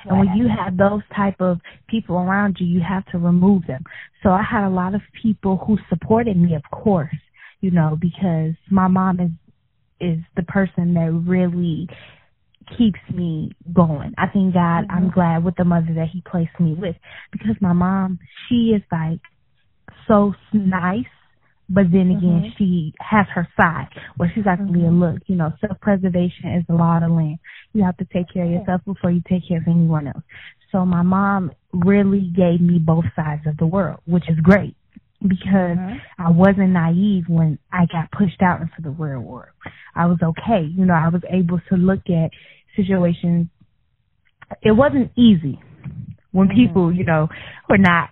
And 0.05 0.19
when 0.19 0.37
you 0.37 0.47
have 0.47 0.77
those 0.77 1.01
type 1.15 1.41
of 1.41 1.59
people 1.89 2.17
around 2.17 2.57
you, 2.59 2.67
you 2.67 2.81
have 2.87 3.05
to 3.07 3.17
remove 3.17 3.67
them. 3.67 3.83
So 4.23 4.29
I 4.29 4.41
had 4.41 4.65
a 4.65 4.69
lot 4.69 4.95
of 4.95 5.01
people 5.21 5.57
who 5.57 5.77
supported 5.89 6.37
me, 6.37 6.55
of 6.55 6.63
course, 6.71 7.15
you 7.59 7.71
know, 7.71 7.97
because 7.99 8.53
my 8.69 8.87
mom 8.87 9.19
is 9.19 9.31
is 9.99 10.19
the 10.35 10.43
person 10.43 10.93
that 10.93 11.11
really 11.25 11.87
keeps 12.77 12.99
me 13.13 13.51
going. 13.73 14.13
I 14.17 14.27
thank 14.27 14.53
God 14.53 14.83
mm-hmm. 14.83 14.91
I'm 14.91 15.09
glad 15.09 15.43
with 15.43 15.55
the 15.55 15.63
mother 15.63 15.93
that 15.95 16.09
he 16.11 16.21
placed 16.29 16.59
me 16.59 16.75
with 16.77 16.95
because 17.31 17.55
my 17.61 17.73
mom, 17.73 18.19
she 18.47 18.75
is 18.75 18.81
like 18.91 19.19
so 20.07 20.33
nice, 20.53 21.05
but 21.69 21.91
then 21.91 22.11
again, 22.11 22.43
mm-hmm. 22.43 22.57
she 22.57 22.93
has 22.99 23.25
her 23.33 23.47
side 23.59 23.87
where 24.15 24.31
she's 24.33 24.47
actually 24.47 24.81
mm-hmm. 24.81 25.03
a 25.03 25.11
look, 25.11 25.21
you 25.27 25.35
know, 25.35 25.51
self-preservation 25.59 26.53
is 26.57 26.63
the 26.67 26.75
law 26.75 26.97
of 26.97 27.03
the 27.03 27.09
land. 27.09 27.39
You 27.73 27.83
have 27.83 27.97
to 27.97 28.05
take 28.05 28.31
care 28.33 28.45
of 28.45 28.51
yourself 28.51 28.81
before 28.85 29.11
you 29.11 29.21
take 29.27 29.47
care 29.47 29.57
of 29.57 29.67
anyone 29.67 30.07
else. 30.07 30.23
So 30.71 30.85
my 30.85 31.01
mom 31.01 31.51
really 31.73 32.31
gave 32.35 32.61
me 32.61 32.79
both 32.79 33.05
sides 33.15 33.41
of 33.45 33.57
the 33.57 33.65
world, 33.65 33.99
which 34.05 34.29
is 34.29 34.37
great 34.41 34.75
because 35.21 35.77
mm-hmm. 35.77 35.97
I 36.19 36.31
wasn't 36.31 36.69
naive 36.69 37.25
when 37.27 37.59
I 37.71 37.85
got 37.91 38.11
pushed 38.11 38.41
out 38.41 38.61
into 38.61 38.81
the 38.81 38.89
real 38.89 39.19
world. 39.19 39.49
I 39.95 40.05
was 40.05 40.19
okay. 40.23 40.67
You 40.69 40.85
know, 40.85 40.93
I 40.93 41.09
was 41.09 41.21
able 41.29 41.59
to 41.69 41.75
look 41.75 42.01
at 42.09 42.31
situations. 42.75 43.47
It 44.61 44.71
wasn't 44.71 45.11
easy 45.17 45.59
when 46.31 46.47
mm-hmm. 46.47 46.67
people, 46.67 46.93
you 46.93 47.03
know, 47.03 47.27
were 47.69 47.77
not 47.77 48.09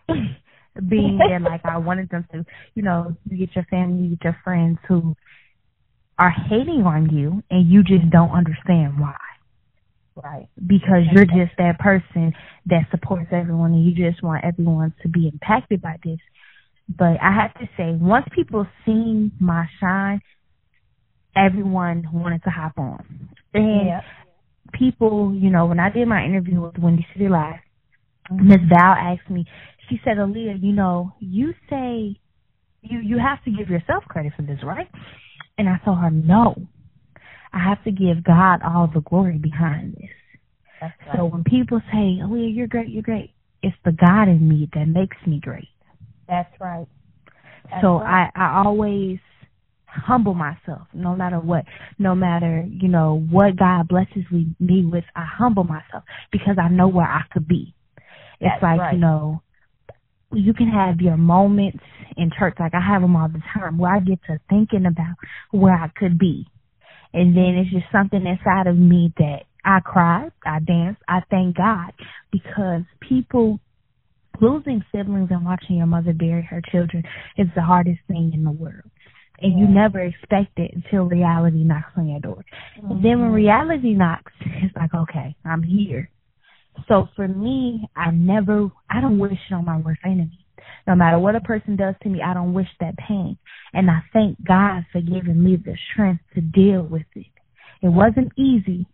being 0.87 1.17
there 1.17 1.39
like 1.39 1.61
I 1.65 1.77
wanted 1.77 2.09
them 2.09 2.25
to. 2.31 2.45
You 2.73 2.83
know, 2.83 3.15
you 3.29 3.37
get 3.37 3.55
your 3.55 3.65
family, 3.65 4.03
you 4.03 4.15
get 4.15 4.25
your 4.25 4.37
friends 4.43 4.77
who 4.87 5.15
are 6.17 6.33
hating 6.49 6.83
on 6.85 7.09
you 7.15 7.43
and 7.49 7.69
you 7.69 7.83
just 7.83 8.09
don't 8.09 8.31
understand 8.31 8.99
why. 8.99 9.15
Right. 10.15 10.47
Because 10.65 11.03
you're 11.11 11.25
just 11.25 11.57
that 11.57 11.77
person 11.79 12.33
that 12.67 12.87
supports 12.89 13.27
everyone 13.31 13.73
and 13.73 13.85
you 13.85 13.93
just 13.93 14.23
want 14.23 14.45
everyone 14.45 14.93
to 15.01 15.09
be 15.09 15.27
impacted 15.27 15.81
by 15.81 15.97
this. 16.03 16.19
But 16.87 17.17
I 17.21 17.33
have 17.33 17.53
to 17.55 17.67
say, 17.75 17.91
once 17.99 18.25
people 18.33 18.65
seen 18.85 19.31
my 19.39 19.65
shine, 19.79 20.21
everyone 21.35 22.07
wanted 22.13 22.43
to 22.43 22.49
hop 22.49 22.77
on. 22.77 23.29
And 23.53 23.87
yeah 23.87 24.01
people, 24.77 25.33
you 25.33 25.49
know, 25.49 25.65
when 25.65 25.79
I 25.79 25.89
did 25.89 26.07
my 26.07 26.23
interview 26.23 26.61
with 26.61 26.77
Windy 26.77 27.05
City 27.13 27.29
Live, 27.29 27.55
mm-hmm. 28.31 28.47
Miss 28.47 28.59
Val 28.69 28.93
asked 28.93 29.29
me, 29.29 29.45
she 29.89 29.99
said, 30.03 30.17
Aaliyah, 30.17 30.61
you 30.61 30.71
know, 30.71 31.13
you 31.19 31.53
say 31.69 32.19
you 32.81 32.99
you 32.99 33.17
have 33.17 33.43
to 33.45 33.51
give 33.51 33.69
yourself 33.69 34.03
credit 34.05 34.33
for 34.35 34.43
this, 34.43 34.59
right? 34.63 34.89
And 35.57 35.69
I 35.69 35.77
told 35.83 35.99
her, 35.99 36.11
no. 36.11 36.55
I 37.53 37.59
have 37.59 37.81
to 37.85 37.91
give 37.91 38.21
God 38.23 38.59
all 38.63 38.89
the 38.93 38.99
glory 38.99 39.37
behind 39.37 39.93
this. 39.93 40.09
Right. 40.81 40.91
So 41.15 41.25
when 41.25 41.45
people 41.45 41.79
say, 41.91 42.19
Aaliyah, 42.21 42.53
you're 42.53 42.67
great, 42.67 42.89
you're 42.89 43.01
great, 43.01 43.31
it's 43.63 43.75
the 43.85 43.93
God 43.93 44.23
in 44.23 44.47
me 44.47 44.69
that 44.73 44.87
makes 44.87 45.15
me 45.25 45.39
great. 45.39 45.69
That's 46.27 46.51
right. 46.59 46.87
That's 47.69 47.81
so 47.81 47.99
right. 47.99 48.29
I, 48.35 48.41
I 48.41 48.63
always 48.65 49.19
humble 49.87 50.33
myself 50.33 50.87
no 50.93 51.15
matter 51.15 51.39
what 51.39 51.63
no 51.99 52.13
matter 52.13 52.65
you 52.69 52.89
know 52.89 53.25
what 53.29 53.55
god 53.55 53.87
blesses 53.87 54.23
me 54.59 54.85
with 54.85 55.05
i 55.15 55.25
humble 55.25 55.63
myself 55.63 56.03
because 56.33 56.57
i 56.61 56.67
know 56.67 56.87
where 56.87 57.07
i 57.07 57.21
could 57.31 57.47
be 57.47 57.73
it's 58.41 58.51
That's 58.51 58.63
like 58.63 58.79
right. 58.79 58.93
you 58.95 58.99
know 58.99 59.41
you 60.33 60.53
can 60.53 60.67
have 60.67 60.99
your 60.99 61.17
moments 61.17 61.79
in 62.17 62.29
church 62.37 62.55
like 62.59 62.73
i 62.73 62.81
have 62.81 63.01
them 63.01 63.15
all 63.15 63.27
the 63.27 63.41
time 63.53 63.77
where 63.77 63.95
i 63.95 63.99
get 63.99 64.19
to 64.25 64.39
thinking 64.49 64.85
about 64.85 65.15
where 65.51 65.73
i 65.73 65.87
could 65.97 66.17
be 66.17 66.45
and 67.13 67.35
then 67.35 67.55
it's 67.55 67.71
just 67.71 67.85
something 67.91 68.25
inside 68.25 68.67
of 68.67 68.77
me 68.77 69.13
that 69.17 69.43
i 69.63 69.79
cry 69.79 70.29
i 70.45 70.59
dance 70.59 70.97
i 71.07 71.19
thank 71.29 71.55
god 71.55 71.91
because 72.31 72.81
people 73.07 73.59
losing 74.41 74.83
siblings 74.91 75.29
and 75.31 75.45
watching 75.45 75.77
your 75.77 75.85
mother 75.85 76.13
bury 76.13 76.43
her 76.43 76.61
children 76.71 77.03
is 77.37 77.47
the 77.55 77.61
hardest 77.61 77.99
thing 78.07 78.31
in 78.33 78.43
the 78.43 78.51
world 78.51 78.89
and 79.39 79.59
you 79.59 79.67
never 79.67 79.99
expect 80.01 80.57
it 80.57 80.71
until 80.73 81.03
reality 81.03 81.63
knocks 81.63 81.91
on 81.97 82.07
your 82.07 82.19
door. 82.19 82.43
Mm-hmm. 82.77 82.91
And 82.91 83.05
then 83.05 83.19
when 83.19 83.27
mm-hmm. 83.27 83.35
reality 83.35 83.93
knocks, 83.93 84.31
it's 84.39 84.75
like, 84.75 84.93
okay, 84.93 85.35
I'm 85.43 85.63
here. 85.63 86.09
So 86.87 87.07
for 87.15 87.27
me, 87.27 87.87
I 87.95 88.11
never, 88.11 88.69
I 88.89 89.01
don't 89.01 89.19
wish 89.19 89.39
it 89.49 89.53
on 89.53 89.65
my 89.65 89.77
worst 89.77 90.01
enemy. 90.05 90.45
No 90.87 90.95
matter 90.95 91.19
what 91.19 91.35
a 91.35 91.41
person 91.41 91.75
does 91.75 91.95
to 92.03 92.09
me, 92.09 92.21
I 92.21 92.33
don't 92.33 92.53
wish 92.53 92.67
that 92.79 92.97
pain. 92.97 93.37
And 93.73 93.89
I 93.89 94.01
thank 94.13 94.43
God 94.43 94.85
for 94.91 95.01
giving 95.01 95.43
me 95.43 95.57
the 95.57 95.75
strength 95.91 96.23
to 96.35 96.41
deal 96.41 96.83
with 96.83 97.05
it. 97.15 97.25
It 97.81 97.89
wasn't 97.89 98.31
easy, 98.37 98.85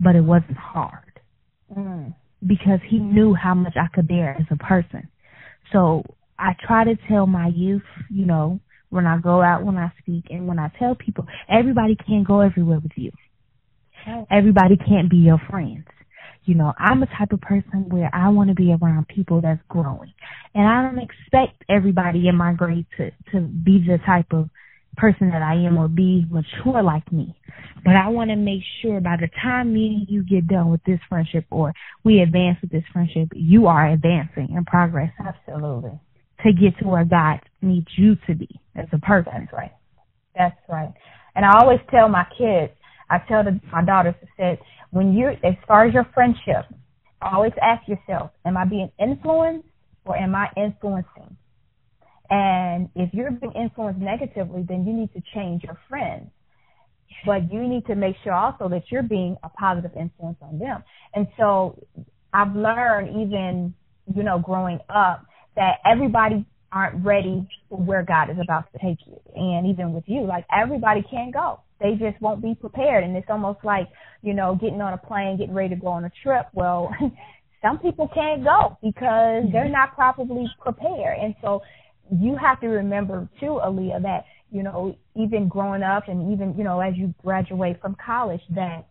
but 0.00 0.16
it 0.16 0.22
wasn't 0.22 0.56
hard. 0.56 1.20
Mm. 1.76 2.14
Because 2.46 2.80
he 2.88 2.98
knew 2.98 3.34
how 3.34 3.54
much 3.54 3.76
I 3.76 3.88
could 3.94 4.08
bear 4.08 4.36
as 4.38 4.46
a 4.50 4.56
person. 4.56 5.08
So 5.72 6.04
I 6.38 6.54
try 6.66 6.84
to 6.84 6.96
tell 7.08 7.26
my 7.26 7.48
youth, 7.48 7.82
you 8.10 8.26
know, 8.26 8.60
when 8.90 9.06
I 9.06 9.18
go 9.18 9.42
out, 9.42 9.64
when 9.64 9.78
I 9.78 9.92
speak, 10.00 10.26
and 10.30 10.46
when 10.46 10.58
I 10.58 10.70
tell 10.78 10.94
people, 10.94 11.26
everybody 11.48 11.96
can't 11.96 12.26
go 12.26 12.40
everywhere 12.40 12.80
with 12.80 12.92
you. 12.96 13.10
Everybody 14.30 14.76
can't 14.76 15.08
be 15.08 15.18
your 15.18 15.40
friends. 15.48 15.84
You 16.44 16.54
know, 16.54 16.72
I'm 16.78 17.02
a 17.02 17.06
type 17.06 17.32
of 17.32 17.40
person 17.40 17.88
where 17.88 18.10
I 18.12 18.28
want 18.28 18.48
to 18.48 18.54
be 18.54 18.72
around 18.72 19.08
people 19.08 19.40
that's 19.40 19.60
growing. 19.68 20.12
And 20.54 20.66
I 20.66 20.82
don't 20.82 20.98
expect 20.98 21.64
everybody 21.68 22.28
in 22.28 22.36
my 22.36 22.52
grade 22.52 22.86
to, 22.96 23.10
to 23.32 23.40
be 23.40 23.84
the 23.86 23.98
type 24.04 24.32
of 24.32 24.48
person 24.96 25.30
that 25.30 25.40
I 25.40 25.54
am 25.54 25.78
or 25.78 25.88
be 25.88 26.26
mature 26.30 26.82
like 26.82 27.10
me. 27.12 27.34
But 27.84 27.96
I 27.96 28.08
want 28.08 28.30
to 28.30 28.36
make 28.36 28.62
sure 28.80 29.00
by 29.00 29.16
the 29.20 29.28
time 29.42 29.72
me 29.72 29.86
and 29.86 30.06
you 30.08 30.22
get 30.24 30.48
done 30.48 30.70
with 30.70 30.82
this 30.84 31.00
friendship 31.08 31.46
or 31.50 31.72
we 32.04 32.20
advance 32.20 32.58
with 32.60 32.70
this 32.70 32.84
friendship, 32.92 33.28
you 33.34 33.66
are 33.66 33.90
advancing 33.90 34.48
in 34.54 34.64
progress. 34.64 35.10
Absolutely 35.24 35.98
to 36.44 36.52
get 36.52 36.76
to 36.78 36.88
where 36.88 37.04
God 37.04 37.40
needs 37.60 37.86
you 37.96 38.16
to 38.26 38.34
be 38.34 38.48
as 38.74 38.86
a 38.92 38.98
person. 38.98 39.32
That's 39.32 39.52
right. 39.52 39.72
That's 40.36 40.56
right. 40.68 40.92
And 41.34 41.44
I 41.44 41.60
always 41.60 41.80
tell 41.90 42.08
my 42.08 42.26
kids, 42.36 42.72
I 43.12 43.18
tell 43.28 43.44
the, 43.44 43.60
my 43.70 43.84
daughters, 43.84 44.14
I 44.22 44.26
said, 44.38 44.58
when 44.90 45.12
you're, 45.12 45.32
as 45.44 45.54
far 45.68 45.86
as 45.86 45.92
your 45.92 46.08
friendship, 46.14 46.64
always 47.20 47.52
ask 47.60 47.86
yourself, 47.86 48.30
am 48.46 48.56
I 48.56 48.64
being 48.64 48.90
influenced 48.98 49.68
or 50.06 50.16
am 50.16 50.34
I 50.34 50.48
influencing? 50.56 51.36
And 52.30 52.88
if 52.94 53.12
you're 53.12 53.30
being 53.30 53.52
influenced 53.52 54.00
negatively, 54.00 54.64
then 54.66 54.86
you 54.86 54.94
need 54.94 55.12
to 55.12 55.22
change 55.34 55.62
your 55.62 55.78
friends. 55.90 56.30
But 57.26 57.52
you 57.52 57.68
need 57.68 57.84
to 57.86 57.94
make 57.94 58.16
sure 58.24 58.32
also 58.32 58.70
that 58.70 58.84
you're 58.90 59.02
being 59.02 59.36
a 59.42 59.50
positive 59.50 59.90
influence 59.94 60.38
on 60.40 60.58
them. 60.58 60.82
And 61.14 61.26
so 61.38 61.78
I've 62.32 62.56
learned 62.56 63.10
even, 63.10 63.74
you 64.14 64.22
know, 64.22 64.38
growing 64.38 64.78
up 64.88 65.26
that 65.54 65.80
everybody 65.84 66.46
aren't 66.72 67.04
ready 67.04 67.46
for 67.68 67.78
where 67.78 68.02
God 68.02 68.30
is 68.30 68.36
about 68.42 68.64
to 68.72 68.78
take 68.78 68.98
you. 69.06 69.20
And 69.34 69.66
even 69.66 69.92
with 69.92 70.04
you, 70.06 70.22
like 70.22 70.46
everybody 70.50 71.04
can't 71.10 71.32
go. 71.32 71.60
They 71.80 71.94
just 71.94 72.20
won't 72.20 72.42
be 72.42 72.54
prepared. 72.54 73.04
And 73.04 73.16
it's 73.16 73.28
almost 73.28 73.60
like, 73.64 73.88
you 74.22 74.34
know, 74.34 74.54
getting 74.54 74.80
on 74.80 74.92
a 74.92 74.98
plane, 74.98 75.36
getting 75.36 75.54
ready 75.54 75.74
to 75.74 75.80
go 75.80 75.88
on 75.88 76.04
a 76.04 76.12
trip. 76.22 76.46
Well, 76.54 76.94
some 77.62 77.78
people 77.78 78.08
can't 78.14 78.44
go 78.44 78.78
because 78.82 79.44
they're 79.52 79.68
not 79.68 79.94
properly 79.94 80.46
prepared. 80.60 81.18
And 81.18 81.34
so 81.42 81.62
you 82.10 82.36
have 82.36 82.60
to 82.60 82.68
remember 82.68 83.28
too, 83.40 83.60
Aaliyah, 83.64 84.02
that, 84.02 84.24
you 84.50 84.62
know, 84.62 84.96
even 85.14 85.48
growing 85.48 85.82
up 85.82 86.08
and 86.08 86.32
even, 86.32 86.54
you 86.56 86.64
know, 86.64 86.80
as 86.80 86.94
you 86.96 87.14
graduate 87.22 87.80
from 87.80 87.96
college, 88.04 88.42
that 88.54 88.86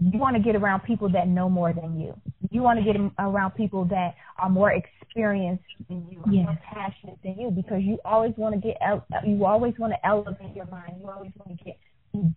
you 0.00 0.18
want 0.18 0.36
to 0.36 0.42
get 0.42 0.56
around 0.56 0.80
people 0.80 1.08
that 1.10 1.28
know 1.28 1.48
more 1.48 1.72
than 1.72 2.00
you. 2.00 2.14
You 2.54 2.62
want 2.62 2.78
to 2.78 2.84
get 2.84 2.96
around 3.18 3.50
people 3.52 3.84
that 3.86 4.14
are 4.38 4.48
more 4.48 4.72
experienced 4.72 5.64
than 5.88 6.06
you, 6.08 6.22
yes. 6.30 6.46
more 6.46 6.58
passionate 6.72 7.18
than 7.24 7.36
you, 7.38 7.50
because 7.50 7.82
you 7.82 7.98
always 8.04 8.32
want 8.36 8.54
to 8.54 8.60
get 8.60 8.76
uh, 8.80 9.00
you 9.26 9.44
always 9.44 9.74
want 9.76 9.92
to 9.92 10.06
elevate 10.06 10.54
your 10.54 10.66
mind. 10.66 10.94
You 11.00 11.10
always 11.10 11.32
want 11.36 11.58
to 11.58 11.64
get 11.64 11.76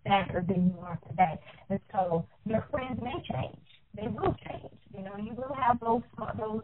better 0.04 0.44
than 0.46 0.66
you 0.66 0.80
are 0.82 0.98
today. 1.08 1.38
And 1.70 1.78
so 1.92 2.26
your 2.44 2.66
friends 2.70 3.00
may 3.00 3.14
change. 3.32 3.58
They 3.94 4.08
will 4.08 4.34
change. 4.48 4.74
You 4.92 5.04
know, 5.04 5.16
you 5.18 5.34
will 5.34 5.54
have 5.54 5.78
those 5.78 6.02
those 6.36 6.62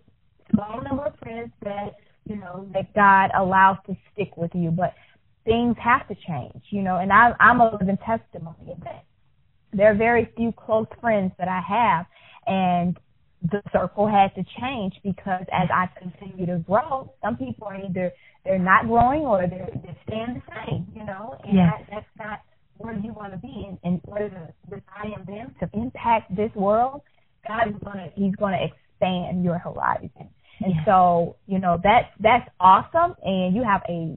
small 0.51 0.83
number 0.83 1.07
of 1.07 1.19
friends 1.21 1.53
that 1.63 1.95
you 2.29 2.35
know 2.35 2.69
that 2.75 2.93
God 2.93 3.31
allows 3.37 3.77
to 3.87 3.97
stick 4.13 4.37
with 4.37 4.51
you, 4.55 4.73
but 4.73 4.95
things 5.45 5.77
have 5.79 6.09
to 6.09 6.17
change. 6.27 6.61
You 6.71 6.83
know, 6.83 6.97
and 6.97 7.13
I, 7.13 7.35
I'm 7.39 7.61
a 7.61 7.71
living 7.77 7.99
testimony 7.99 8.73
of 8.73 8.81
that 8.83 9.05
there 9.75 9.91
are 9.91 9.95
very 9.95 10.31
few 10.37 10.53
close 10.53 10.87
friends 11.01 11.33
that 11.39 11.49
I 11.49 11.61
have, 11.61 12.07
and 12.47 12.99
the 13.51 13.63
circle 13.73 14.07
has 14.07 14.31
to 14.37 14.45
change 14.61 14.95
because 15.03 15.45
as 15.53 15.69
I 15.73 15.89
continue 15.99 16.47
to 16.47 16.59
grow, 16.59 17.13
some 17.23 17.37
people 17.37 17.67
are 17.67 17.77
either 17.77 18.13
they're 18.45 18.59
not 18.59 18.87
growing 18.87 19.23
or 19.23 19.47
they're, 19.47 19.69
they're 19.83 19.97
staying 20.07 20.35
the 20.35 20.43
same, 20.67 20.87
you 20.95 21.05
know, 21.05 21.39
and 21.45 21.57
yes. 21.57 21.73
that, 21.73 21.87
that's 21.91 22.07
not 22.19 22.41
where 22.79 22.95
you 22.95 23.13
want 23.13 23.33
to 23.33 23.39
be. 23.39 23.67
And 23.69 23.79
in 23.85 24.01
order 24.05 24.29
to, 24.29 24.53
with 24.71 24.83
I 24.95 25.09
am 25.09 25.25
them 25.27 25.55
to 25.61 25.69
impact 25.79 26.35
this 26.35 26.51
world, 26.55 27.03
God 27.47 27.69
is 27.69 27.75
gonna 27.85 28.09
He's 28.15 28.35
gonna 28.37 28.61
expand 28.63 29.45
your 29.45 29.59
horizon. 29.59 30.29
And 30.61 30.75
yes. 30.75 30.85
so, 30.87 31.37
you 31.47 31.59
know, 31.59 31.79
that's 31.83 32.09
that's 32.21 32.49
awesome 32.61 33.15
and 33.23 33.55
you 33.55 33.63
have 33.63 33.83
a 33.89 34.17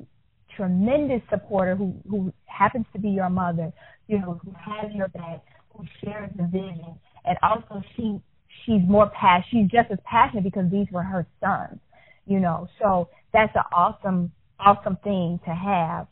tremendous 0.55 1.22
supporter 1.29 1.75
who 1.75 1.93
who 2.10 2.34
happens 2.46 2.86
to 2.93 3.00
be 3.00 3.10
your 3.10 3.29
mother 3.29 3.74
you 4.07 4.19
know, 4.19 4.39
who 4.43 4.53
has 4.53 4.91
your 4.93 5.10
back, 5.10 5.43
who 5.74 5.86
shares 6.03 6.29
the 6.38 6.48
vision, 6.48 6.96
and 7.25 7.38
also 7.43 7.81
she 7.96 8.19
she's 8.66 8.82
more 8.88 9.10
passionate. 9.10 9.46
She's 9.51 9.72
just 9.72 9.92
as 9.92 10.00
passionate 10.06 10.44
because 10.44 10.70
these 10.72 10.88
were 10.92 11.04
her 11.04 11.25
sons, 11.39 11.80
you 12.25 12.39
know. 12.39 12.68
So 12.80 13.10
that's 13.34 13.56
an 13.56 13.63
awesome 13.72 14.32
awesome 14.60 14.98
thing 15.04 15.39
to 15.46 15.54
have. 15.54 16.08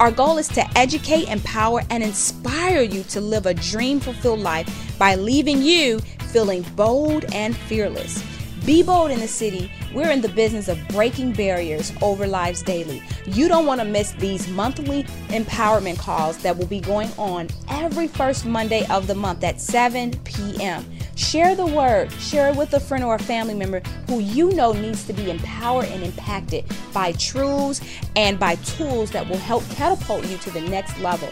Our 0.00 0.10
goal 0.10 0.38
is 0.38 0.48
to 0.48 0.78
educate, 0.78 1.28
empower, 1.28 1.82
and 1.90 2.02
inspire 2.02 2.82
you 2.82 3.02
to 3.04 3.20
live 3.20 3.46
a 3.46 3.54
dream 3.54 4.00
fulfilled 4.00 4.40
life 4.40 4.96
by 4.98 5.14
leaving 5.14 5.62
you 5.62 6.00
feeling 6.26 6.62
bold 6.74 7.24
and 7.32 7.56
fearless. 7.56 8.22
Be 8.64 8.82
bold 8.82 9.12
in 9.12 9.20
the 9.20 9.28
city. 9.28 9.70
We're 9.94 10.10
in 10.10 10.20
the 10.20 10.28
business 10.28 10.66
of 10.66 10.78
breaking 10.88 11.34
barriers 11.34 11.92
over 12.02 12.26
lives 12.26 12.62
daily. 12.62 13.00
You 13.24 13.46
don't 13.46 13.64
want 13.64 13.80
to 13.80 13.84
miss 13.84 14.10
these 14.12 14.48
monthly 14.48 15.04
empowerment 15.28 15.98
calls 15.98 16.38
that 16.38 16.58
will 16.58 16.66
be 16.66 16.80
going 16.80 17.10
on 17.16 17.48
every 17.70 18.08
first 18.08 18.44
Monday 18.44 18.84
of 18.88 19.06
the 19.06 19.14
month 19.14 19.44
at 19.44 19.60
7 19.60 20.10
p.m. 20.24 20.84
Share 21.14 21.54
the 21.54 21.64
word, 21.64 22.10
share 22.12 22.48
it 22.48 22.56
with 22.56 22.74
a 22.74 22.80
friend 22.80 23.04
or 23.04 23.14
a 23.14 23.22
family 23.22 23.54
member 23.54 23.80
who 24.08 24.18
you 24.18 24.50
know 24.52 24.72
needs 24.72 25.06
to 25.06 25.12
be 25.12 25.30
empowered 25.30 25.86
and 25.86 26.02
impacted 26.02 26.64
by 26.92 27.12
truths 27.12 27.80
and 28.16 28.38
by 28.38 28.56
tools 28.56 29.12
that 29.12 29.28
will 29.28 29.38
help 29.38 29.62
catapult 29.70 30.26
you 30.26 30.38
to 30.38 30.50
the 30.50 30.60
next 30.62 30.98
level. 30.98 31.28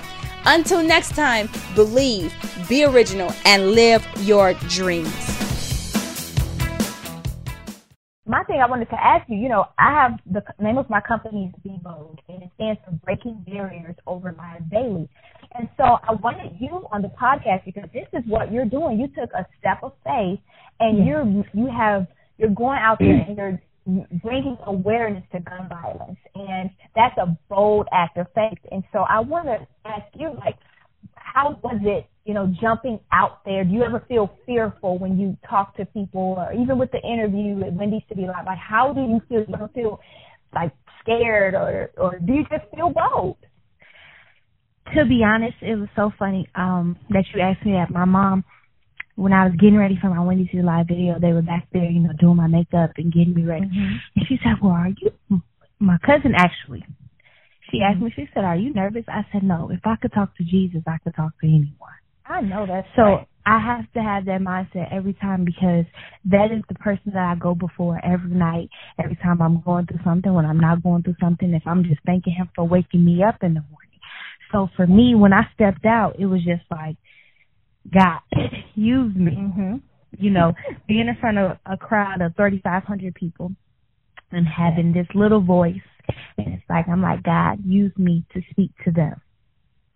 Until 0.46 0.82
next 0.82 1.14
time, 1.14 1.48
believe, 1.74 2.32
be 2.68 2.84
original, 2.84 3.32
and 3.44 3.72
live 3.72 4.06
your 4.20 4.54
dreams 4.68 5.34
my 8.26 8.42
thing 8.44 8.60
I 8.60 8.68
wanted 8.68 8.88
to 8.88 9.04
ask 9.04 9.28
you, 9.28 9.36
you 9.36 9.48
know, 9.48 9.66
I 9.78 9.92
have 9.92 10.18
the 10.30 10.42
name 10.62 10.78
of 10.78 10.88
my 10.88 11.00
company 11.00 11.52
is 11.54 11.62
Be 11.62 11.78
Bold, 11.82 12.20
and 12.28 12.42
it 12.42 12.50
stands 12.54 12.80
for 12.84 12.92
Breaking 13.04 13.44
Barriers 13.46 13.96
Over 14.06 14.34
Lives 14.36 14.64
Daily. 14.70 15.08
And 15.56 15.68
so 15.76 15.84
I 15.84 16.14
wanted 16.14 16.56
you 16.58 16.86
on 16.90 17.02
the 17.02 17.08
podcast 17.08 17.64
because 17.64 17.88
this 17.92 18.06
is 18.12 18.24
what 18.26 18.50
you're 18.50 18.64
doing. 18.64 18.98
You 18.98 19.08
took 19.08 19.30
a 19.34 19.46
step 19.60 19.80
of 19.82 19.92
faith, 20.04 20.40
and 20.80 21.06
you're 21.06 21.24
you 21.52 21.70
have 21.70 22.06
you're 22.38 22.50
going 22.50 22.78
out 22.78 22.98
there 22.98 23.14
and 23.28 23.36
you're 23.36 23.60
bringing 24.22 24.56
awareness 24.66 25.24
to 25.32 25.40
gun 25.40 25.68
violence, 25.68 26.18
and 26.34 26.70
that's 26.94 27.16
a 27.18 27.36
bold 27.48 27.88
act 27.92 28.16
of 28.16 28.26
faith. 28.34 28.58
And 28.70 28.82
so 28.92 29.00
I 29.00 29.20
want 29.20 29.46
to 29.46 29.66
ask 29.84 30.06
you, 30.14 30.30
like, 30.44 30.56
how 31.14 31.58
was 31.62 31.80
it 31.82 32.08
you 32.24 32.32
know, 32.32 32.52
jumping 32.60 32.98
out 33.12 33.44
there? 33.44 33.64
Do 33.64 33.70
you 33.70 33.82
ever 33.82 34.04
feel 34.08 34.30
fearful 34.46 34.98
when 34.98 35.18
you 35.18 35.36
talk 35.48 35.76
to 35.76 35.84
people 35.84 36.36
or 36.38 36.52
even 36.54 36.78
with 36.78 36.90
the 36.90 37.00
interview 37.00 37.62
at 37.64 37.74
Windy 37.74 38.04
City 38.08 38.22
Live? 38.22 38.46
Like, 38.46 38.58
how 38.58 38.92
do 38.92 39.02
you 39.02 39.20
feel? 39.28 39.44
You 39.46 39.56
don't 39.56 39.74
feel 39.74 40.00
like 40.54 40.72
scared 41.02 41.54
or, 41.54 41.90
or 41.98 42.18
do 42.18 42.32
you 42.32 42.44
just 42.50 42.64
feel 42.74 42.90
bold? 42.90 43.36
To 44.94 45.04
be 45.04 45.22
honest, 45.24 45.56
it 45.60 45.76
was 45.76 45.88
so 45.96 46.12
funny 46.18 46.48
um 46.54 46.96
that 47.10 47.24
you 47.34 47.40
asked 47.40 47.64
me 47.64 47.72
that. 47.72 47.90
My 47.90 48.04
mom, 48.06 48.44
when 49.16 49.32
I 49.32 49.44
was 49.44 49.54
getting 49.58 49.76
ready 49.76 49.98
for 50.00 50.08
my 50.08 50.22
Windy 50.24 50.46
City 50.46 50.62
Live 50.62 50.88
video, 50.88 51.18
they 51.20 51.32
were 51.32 51.42
back 51.42 51.68
there, 51.72 51.84
you 51.84 52.00
know, 52.00 52.12
doing 52.18 52.36
my 52.36 52.48
makeup 52.48 52.90
and 52.96 53.12
getting 53.12 53.34
me 53.34 53.44
ready. 53.44 53.66
Mm-hmm. 53.66 53.96
And 54.16 54.26
she 54.28 54.38
said, 54.42 54.54
well, 54.62 54.72
are 54.72 54.88
you? 54.88 55.40
My 55.78 55.98
cousin 56.04 56.34
actually. 56.36 56.84
She 57.70 57.80
asked 57.80 57.96
mm-hmm. 57.96 58.06
me, 58.06 58.12
she 58.16 58.28
said, 58.34 58.44
are 58.44 58.56
you 58.56 58.72
nervous? 58.74 59.04
I 59.08 59.24
said, 59.32 59.42
no. 59.42 59.70
If 59.72 59.80
I 59.84 59.96
could 59.96 60.12
talk 60.12 60.36
to 60.36 60.44
Jesus, 60.44 60.82
I 60.86 60.98
could 61.02 61.14
talk 61.14 61.32
to 61.40 61.46
anyone. 61.46 61.98
I 62.26 62.40
know 62.40 62.66
that. 62.66 62.86
So 62.96 63.02
right. 63.02 63.28
I 63.46 63.58
have 63.60 63.92
to 63.92 64.02
have 64.02 64.24
that 64.24 64.40
mindset 64.40 64.92
every 64.92 65.12
time 65.14 65.44
because 65.44 65.84
that 66.24 66.50
is 66.50 66.62
the 66.68 66.74
person 66.76 67.12
that 67.12 67.22
I 67.22 67.34
go 67.38 67.54
before 67.54 68.00
every 68.04 68.34
night, 68.34 68.70
every 68.98 69.16
time 69.16 69.42
I'm 69.42 69.60
going 69.60 69.86
through 69.86 70.00
something, 70.02 70.32
when 70.32 70.46
I'm 70.46 70.60
not 70.60 70.82
going 70.82 71.02
through 71.02 71.16
something, 71.20 71.52
if 71.52 71.62
I'm 71.66 71.84
just 71.84 72.00
thanking 72.06 72.32
him 72.32 72.48
for 72.54 72.66
waking 72.66 73.04
me 73.04 73.22
up 73.22 73.36
in 73.42 73.54
the 73.54 73.60
morning. 73.60 74.00
So 74.50 74.68
for 74.76 74.86
me, 74.86 75.14
when 75.14 75.32
I 75.32 75.42
stepped 75.54 75.84
out, 75.84 76.16
it 76.18 76.26
was 76.26 76.42
just 76.44 76.62
like, 76.70 76.96
God, 77.92 78.20
use 78.74 79.14
me. 79.14 79.32
Mm-hmm. 79.32 79.76
You 80.16 80.30
know, 80.30 80.52
being 80.86 81.08
in 81.08 81.16
front 81.20 81.38
of 81.38 81.58
a 81.66 81.76
crowd 81.76 82.20
of 82.20 82.36
3,500 82.36 83.14
people 83.14 83.52
and 84.30 84.46
having 84.46 84.92
this 84.92 85.06
little 85.14 85.40
voice. 85.40 85.74
And 86.38 86.54
it's 86.54 86.62
like, 86.68 86.88
I'm 86.88 87.02
like, 87.02 87.22
God, 87.22 87.58
use 87.64 87.92
me 87.96 88.24
to 88.32 88.40
speak 88.50 88.70
to 88.84 88.92
them. 88.92 89.20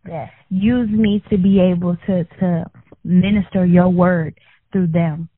Yes. 0.07 0.31
Use 0.48 0.88
me 0.90 1.22
to 1.31 1.38
be 1.38 1.61
able 1.61 1.96
to 2.07 2.24
to 2.40 2.64
minister 3.05 3.64
your 3.64 3.88
word 3.88 4.38
through 4.72 4.88
them 4.88 5.29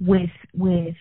with 0.00 0.30
with 0.54 0.94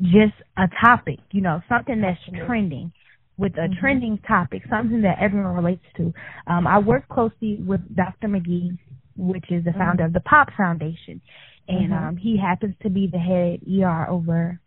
just 0.00 0.34
a 0.56 0.68
topic, 0.80 1.18
you 1.30 1.40
know, 1.40 1.60
something 1.68 2.00
that's 2.00 2.20
trending 2.46 2.92
with 3.36 3.52
a 3.54 3.62
mm-hmm. 3.62 3.80
trending 3.80 4.18
topic, 4.26 4.62
something 4.70 5.02
that 5.02 5.18
everyone 5.20 5.54
relates 5.54 5.84
to. 5.96 6.12
Um, 6.46 6.66
I 6.66 6.78
work 6.78 7.08
closely 7.08 7.58
with 7.64 7.80
Dr. 7.94 8.28
McGee, 8.28 8.78
which 9.16 9.44
is 9.50 9.64
the 9.64 9.70
mm-hmm. 9.70 9.78
founder 9.78 10.04
of 10.04 10.12
the 10.12 10.20
Pop 10.20 10.48
Foundation, 10.56 11.20
and 11.68 11.90
mm-hmm. 11.92 12.08
um, 12.08 12.16
he 12.16 12.38
happens 12.38 12.74
to 12.82 12.90
be 12.90 13.08
the 13.10 13.18
head 13.18 13.60
ER 13.68 14.08
over 14.10 14.60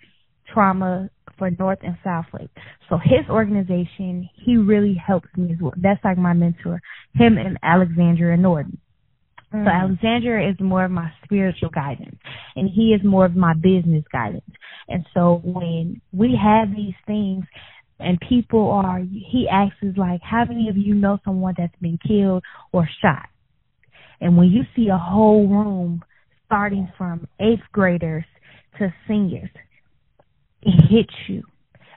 trauma 0.54 1.10
for 1.38 1.50
North 1.52 1.80
and 1.82 1.98
South 2.04 2.26
Lake. 2.38 2.50
So 2.90 2.98
his 2.98 3.28
organization, 3.30 4.30
he 4.46 4.58
really 4.58 4.96
helps 4.96 5.28
me 5.36 5.54
as 5.54 5.60
well. 5.60 5.74
That's 5.76 6.04
like 6.04 6.18
my 6.18 6.34
mentor, 6.34 6.82
him 7.14 7.38
and 7.38 7.58
Alexandria 7.64 8.38
Norton. 8.38 8.80
So 9.52 9.70
Alexandria 9.70 10.50
is 10.50 10.56
more 10.60 10.84
of 10.84 10.92
my 10.92 11.12
spiritual 11.24 11.70
guidance 11.70 12.18
and 12.58 12.70
he 12.70 12.94
is 12.94 13.02
more 13.06 13.26
of 13.26 13.38
my 13.38 13.54
business 13.54 14.04
guidance. 14.12 14.44
And 14.90 15.06
so 15.14 15.42
when 15.44 16.02
we 16.12 16.38
have 16.42 16.76
these 16.76 16.96
things 17.08 17.46
and 18.00 18.20
people 18.28 18.70
are, 18.70 19.00
he 19.00 19.48
asks 19.50 19.78
us 19.82 19.96
like, 19.96 20.20
how 20.22 20.44
many 20.44 20.68
of 20.68 20.76
you 20.76 20.94
know 20.94 21.20
someone 21.24 21.54
that's 21.58 21.76
been 21.80 21.98
killed 22.06 22.44
or 22.74 22.88
shot? 23.02 23.30
And 24.22 24.38
when 24.38 24.50
you 24.50 24.64
see 24.76 24.90
a 24.90 24.98
whole 24.98 25.48
room 25.48 26.04
starting 26.46 26.92
from 26.98 27.28
eighth 27.40 27.64
graders 27.72 28.26
to 28.80 28.94
seniors, 29.08 29.50
it 30.62 30.82
hits 30.90 31.14
you. 31.28 31.44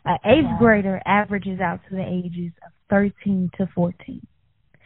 An 0.04 0.18
eighth 0.24 0.44
wow. 0.44 0.58
grader 0.58 1.02
averages 1.06 1.60
out 1.60 1.80
to 1.88 1.96
the 1.96 2.04
ages 2.04 2.52
of 2.64 2.72
13 2.90 3.50
to 3.58 3.68
14. 3.74 4.26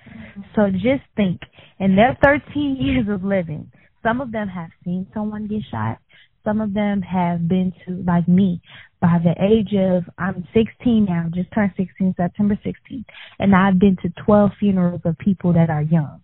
Mm-hmm. 0.09 0.41
So 0.55 0.71
just 0.71 1.05
think, 1.17 1.41
in 1.79 1.97
their 1.97 2.19
13 2.23 2.77
years 2.81 3.07
of 3.09 3.25
living, 3.25 3.71
some 4.03 4.21
of 4.21 4.33
them 4.33 4.49
have 4.49 4.71
seen 4.85 5.07
someone 5.15 5.47
get 5.47 5.63
shot. 5.71 5.99
Some 6.45 6.61
of 6.61 6.75
them 6.75 7.03
have 7.03 7.47
been 7.47 7.73
to, 7.87 8.03
like 8.05 8.27
me, 8.27 8.61
by 9.01 9.19
the 9.23 9.35
age 9.43 9.75
of 9.79 10.05
I'm 10.19 10.47
16 10.55 11.05
now, 11.05 11.27
just 11.35 11.53
turned 11.53 11.73
16 11.77 12.15
September 12.17 12.59
16th, 12.65 13.05
and 13.39 13.55
I've 13.55 13.79
been 13.79 13.97
to 14.03 14.13
12 14.25 14.51
funerals 14.59 15.01
of 15.05 15.19
people 15.19 15.53
that 15.53 15.71
are 15.71 15.83
young, 15.83 16.22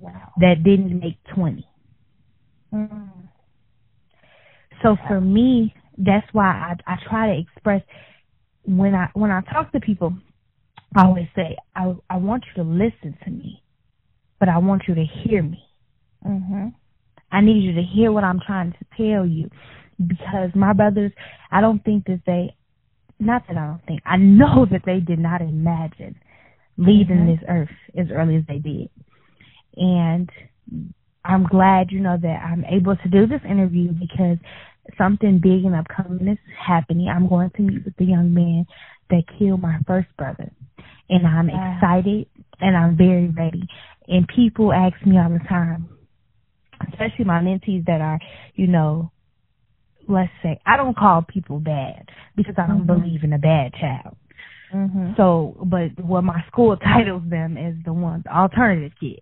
wow. 0.00 0.32
that 0.40 0.64
didn't 0.64 0.98
make 0.98 1.16
20. 1.34 1.66
Mm. 2.74 3.10
So 4.82 4.96
for 5.08 5.20
me, 5.20 5.74
that's 5.98 6.26
why 6.32 6.46
I 6.46 6.92
I 6.92 6.96
try 7.08 7.34
to 7.34 7.40
express 7.40 7.82
when 8.64 8.94
I 8.94 9.08
when 9.14 9.30
I 9.30 9.40
talk 9.42 9.72
to 9.72 9.80
people, 9.80 10.14
I 10.96 11.04
always 11.06 11.28
say 11.36 11.56
I 11.76 11.94
I 12.08 12.16
want 12.16 12.44
you 12.48 12.62
to 12.64 12.68
listen 12.70 13.16
to 13.24 13.30
me, 13.30 13.62
but 14.38 14.48
I 14.48 14.58
want 14.58 14.82
you 14.88 14.94
to 14.94 15.04
hear 15.04 15.42
me. 15.42 15.62
Mhm. 16.26 16.74
I 17.32 17.40
need 17.40 17.62
you 17.62 17.74
to 17.74 17.82
hear 17.82 18.12
what 18.12 18.24
I'm 18.24 18.40
trying 18.40 18.72
to 18.72 18.84
tell 18.96 19.26
you 19.26 19.50
because 20.06 20.50
my 20.54 20.72
brothers, 20.72 21.12
I 21.50 21.60
don't 21.60 21.84
think 21.84 22.06
that 22.06 22.22
they, 22.26 22.54
not 23.20 23.46
that 23.48 23.56
I 23.56 23.66
don't 23.66 23.86
think, 23.86 24.00
I 24.06 24.16
know 24.16 24.66
that 24.70 24.82
they 24.84 25.00
did 25.00 25.18
not 25.18 25.40
imagine 25.40 26.16
leaving 26.76 27.18
Mhm. 27.18 27.38
this 27.38 27.44
earth 27.48 27.70
as 27.96 28.10
early 28.10 28.36
as 28.36 28.44
they 28.46 28.58
did. 28.58 28.90
And 29.80 30.30
I'm 31.24 31.44
glad, 31.46 31.92
you 31.92 32.00
know, 32.00 32.18
that 32.22 32.42
I'm 32.44 32.64
able 32.66 32.96
to 32.96 33.08
do 33.10 33.26
this 33.26 33.42
interview 33.48 33.92
because 33.92 34.38
something 34.98 35.40
big 35.40 35.64
and 35.64 35.76
upcoming 35.76 36.28
is 36.28 36.38
happening. 36.66 37.08
I'm 37.08 37.28
going 37.28 37.50
to 37.56 37.62
meet 37.62 37.84
with 37.84 37.96
the 37.96 38.06
young 38.06 38.34
man 38.34 38.66
that 39.10 39.24
killed 39.38 39.62
my 39.62 39.80
first 39.86 40.08
brother. 40.18 40.50
And 41.10 41.26
I'm 41.26 41.48
Wow. 41.48 41.76
excited 41.76 42.28
and 42.60 42.76
I'm 42.76 42.96
very 42.96 43.28
ready. 43.30 43.66
And 44.08 44.28
people 44.28 44.72
ask 44.72 44.94
me 45.06 45.18
all 45.18 45.30
the 45.30 45.40
time, 45.48 45.88
especially 46.88 47.24
my 47.26 47.40
mentees 47.40 47.86
that 47.86 48.00
are, 48.00 48.20
you 48.54 48.66
know, 48.68 49.12
let's 50.08 50.32
say, 50.42 50.60
I 50.66 50.76
don't 50.76 50.96
call 50.96 51.22
people 51.22 51.60
bad 51.60 52.08
because 52.36 52.54
I 52.58 52.66
don't 52.66 52.82
Mhm. 52.82 52.86
believe 52.86 53.24
in 53.24 53.32
a 53.34 53.38
bad 53.38 53.74
child. 53.74 54.16
Mhm. 54.72 55.16
So, 55.16 55.56
but 55.64 55.98
what 56.00 56.24
my 56.24 56.42
school 56.48 56.76
titles 56.78 57.24
them 57.28 57.56
is 57.56 57.76
the 57.84 57.92
ones 57.92 58.26
alternative 58.26 58.92
kids. 58.98 59.20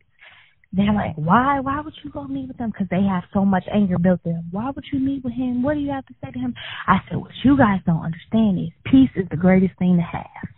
They're 0.72 0.92
like, 0.92 1.14
why? 1.16 1.60
Why 1.60 1.80
would 1.80 1.94
you 2.04 2.10
go 2.10 2.24
meet 2.24 2.48
with 2.48 2.58
them? 2.58 2.70
Because 2.70 2.88
they 2.90 3.02
have 3.02 3.24
so 3.32 3.44
much 3.44 3.64
anger 3.72 3.98
built 3.98 4.20
in. 4.26 4.44
Why 4.50 4.70
would 4.70 4.84
you 4.92 4.98
meet 4.98 5.24
with 5.24 5.32
him? 5.32 5.62
What 5.62 5.74
do 5.74 5.80
you 5.80 5.90
have 5.90 6.04
to 6.06 6.14
say 6.22 6.30
to 6.30 6.38
him? 6.38 6.54
I 6.86 6.98
said, 7.08 7.16
what 7.16 7.30
you 7.42 7.56
guys 7.56 7.80
don't 7.86 8.04
understand 8.04 8.58
is 8.58 8.68
peace 8.84 9.10
is 9.16 9.26
the 9.30 9.36
greatest 9.36 9.78
thing 9.78 9.96
to 9.96 10.02
have. 10.02 10.48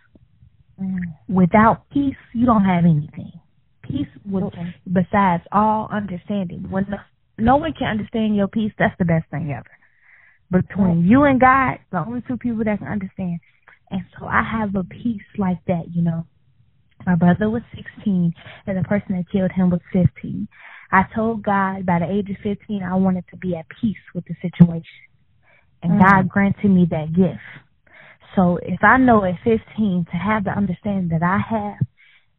Mm. 0.82 0.98
Without 1.28 1.88
peace, 1.90 2.16
you 2.34 2.44
don't 2.44 2.64
have 2.64 2.84
anything. 2.84 3.32
Peace, 3.82 4.08
with, 4.24 4.44
Okay. 4.44 4.74
besides 4.92 5.44
all 5.52 5.88
understanding, 5.92 6.66
when 6.70 6.86
no, 6.88 6.98
no 7.38 7.56
one 7.56 7.72
can 7.72 7.86
understand 7.86 8.34
your 8.34 8.48
peace, 8.48 8.72
that's 8.78 8.96
the 8.98 9.04
best 9.04 9.28
thing 9.30 9.52
ever. 9.52 9.70
Between 10.50 11.04
you 11.06 11.22
and 11.24 11.40
God, 11.40 11.78
the 11.92 11.98
only 11.98 12.22
two 12.26 12.36
people 12.36 12.64
that 12.64 12.78
can 12.78 12.88
understand. 12.88 13.38
And 13.92 14.02
so 14.18 14.26
I 14.26 14.42
have 14.42 14.74
a 14.74 14.82
peace 14.82 15.22
like 15.38 15.64
that, 15.66 15.84
you 15.94 16.02
know. 16.02 16.26
My 17.06 17.14
brother 17.14 17.48
was 17.48 17.62
16, 17.74 18.34
and 18.66 18.78
the 18.78 18.82
person 18.84 19.16
that 19.16 19.30
killed 19.30 19.52
him 19.52 19.70
was 19.70 19.80
15. 19.92 20.48
I 20.92 21.04
told 21.14 21.42
God 21.42 21.86
by 21.86 22.00
the 22.00 22.10
age 22.10 22.28
of 22.30 22.36
15 22.42 22.82
I 22.82 22.94
wanted 22.96 23.24
to 23.30 23.36
be 23.36 23.56
at 23.56 23.66
peace 23.80 23.96
with 24.14 24.24
the 24.26 24.34
situation. 24.42 24.84
And 25.82 25.92
Mm. 25.92 26.04
God 26.04 26.28
granted 26.28 26.70
me 26.70 26.86
that 26.86 27.12
gift. 27.12 27.40
So 28.34 28.58
if 28.58 28.82
I 28.82 28.98
know 28.98 29.24
at 29.24 29.38
15 29.40 30.06
to 30.10 30.16
have 30.16 30.44
the 30.44 30.50
understanding 30.50 31.08
that 31.08 31.22
I 31.22 31.38
have, 31.38 31.78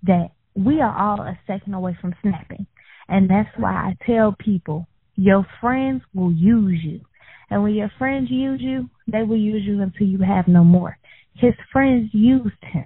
that 0.04 0.32
we 0.56 0.82
are 0.82 0.96
all 0.96 1.22
a 1.22 1.38
second 1.48 1.74
away 1.74 1.94
from 2.00 2.16
snapping. 2.22 2.66
And 3.08 3.30
that's 3.30 3.50
why 3.58 3.72
I 3.74 3.98
tell 4.06 4.34
people, 4.34 4.88
your 5.16 5.46
friends 5.60 6.04
will 6.14 6.32
use 6.32 6.82
you. 6.84 7.02
And 7.50 7.64
when 7.64 7.74
your 7.74 7.92
friends 7.98 8.30
use 8.32 8.62
you, 8.62 8.90
they 9.08 9.24
will 9.24 9.38
use 9.38 9.64
you 9.66 9.82
until 9.82 10.08
you 10.08 10.20
have 10.20 10.48
no 10.48 10.64
more. 10.64 10.98
His 11.36 11.54
friends 11.72 12.10
used 12.14 12.64
him. 12.64 12.86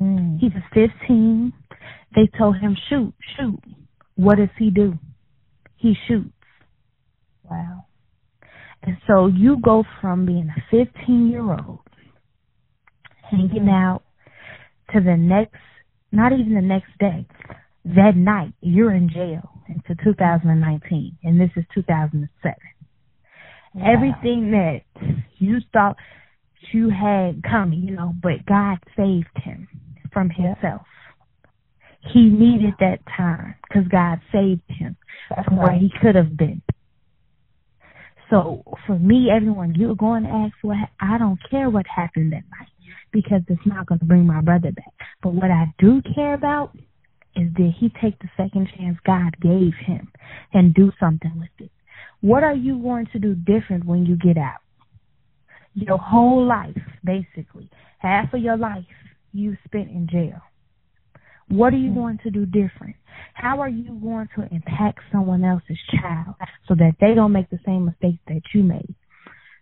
Mm. 0.00 0.38
He 0.38 0.46
was 0.46 0.62
15. 0.72 1.52
They 2.14 2.28
told 2.38 2.56
him, 2.56 2.76
shoot, 2.88 3.12
shoot. 3.36 3.60
What 4.16 4.38
does 4.38 4.48
he 4.58 4.70
do? 4.70 4.98
He 5.76 5.94
shoots. 6.08 6.32
Wow. 7.48 7.86
And 8.82 8.96
so 9.06 9.26
you 9.26 9.58
go 9.62 9.84
from 10.00 10.24
being 10.24 10.48
a 10.48 10.60
15 10.70 11.30
year 11.30 11.50
old 11.50 11.80
hanging 13.30 13.68
out 13.68 14.02
to 14.92 15.00
the 15.00 15.16
next, 15.16 15.56
not 16.12 16.32
even 16.32 16.54
the 16.54 16.60
next 16.60 16.90
day, 16.98 17.26
that 17.84 18.12
night, 18.16 18.52
you're 18.60 18.92
in 18.92 19.08
jail 19.08 19.50
into 19.68 20.02
2019, 20.02 21.18
and 21.22 21.40
this 21.40 21.50
is 21.56 21.64
2007. 21.74 22.54
Wow. 23.74 23.92
Everything 23.92 24.50
that 24.50 24.80
you 25.38 25.58
thought 25.72 25.96
you 26.72 26.90
had 26.90 27.42
coming, 27.42 27.80
you 27.80 27.94
know, 27.94 28.12
but 28.22 28.44
God 28.46 28.78
saved 28.96 29.28
him 29.42 29.68
from 30.12 30.30
himself. 30.30 30.82
He 32.12 32.24
needed 32.24 32.74
that 32.80 33.00
time 33.16 33.54
because 33.68 33.86
God 33.88 34.20
saved 34.32 34.62
him 34.68 34.96
That's 35.28 35.46
from 35.46 35.58
where 35.58 35.72
he 35.72 35.92
could 36.00 36.14
have 36.14 36.36
been. 36.36 36.62
So 38.30 38.62
for 38.86 38.98
me, 38.98 39.28
everyone, 39.30 39.74
you're 39.74 39.96
going 39.96 40.22
to 40.22 40.30
ask 40.30 40.54
what 40.62 40.76
I 41.00 41.18
don't 41.18 41.38
care 41.50 41.68
what 41.68 41.86
happened 41.86 42.32
that 42.32 42.44
night 42.58 42.68
because 43.12 43.42
it's 43.48 43.66
not 43.66 43.86
going 43.86 43.98
to 43.98 44.04
bring 44.04 44.26
my 44.26 44.40
brother 44.40 44.70
back. 44.70 44.92
But 45.22 45.34
what 45.34 45.50
I 45.50 45.74
do 45.78 46.00
care 46.14 46.34
about 46.34 46.76
is 47.36 47.52
did 47.54 47.74
he 47.78 47.92
take 48.00 48.18
the 48.20 48.28
second 48.36 48.68
chance 48.76 48.96
God 49.04 49.36
gave 49.40 49.72
him 49.84 50.10
and 50.52 50.74
do 50.74 50.92
something 50.98 51.32
with 51.38 51.50
it? 51.58 51.70
What 52.20 52.44
are 52.44 52.54
you 52.54 52.78
going 52.78 53.06
to 53.12 53.18
do 53.18 53.34
different 53.34 53.84
when 53.84 54.06
you 54.06 54.16
get 54.16 54.36
out? 54.36 54.60
Your 55.74 55.98
whole 55.98 56.46
life, 56.46 56.76
basically, 57.04 57.68
half 57.98 58.32
of 58.32 58.40
your 58.40 58.56
life 58.56 58.84
you 59.32 59.56
spent 59.64 59.90
in 59.90 60.08
jail. 60.10 60.40
What 61.48 61.74
are 61.74 61.78
you 61.78 61.90
hmm. 61.90 61.96
going 61.96 62.18
to 62.24 62.30
do 62.30 62.46
different? 62.46 62.96
How 63.34 63.60
are 63.60 63.68
you 63.68 63.92
going 64.00 64.28
to 64.36 64.42
impact 64.54 65.00
someone 65.12 65.44
else's 65.44 65.78
child 66.00 66.36
so 66.68 66.74
that 66.76 66.94
they 67.00 67.14
don't 67.14 67.32
make 67.32 67.50
the 67.50 67.58
same 67.66 67.86
mistakes 67.86 68.18
that 68.28 68.42
you 68.54 68.62
made? 68.62 68.94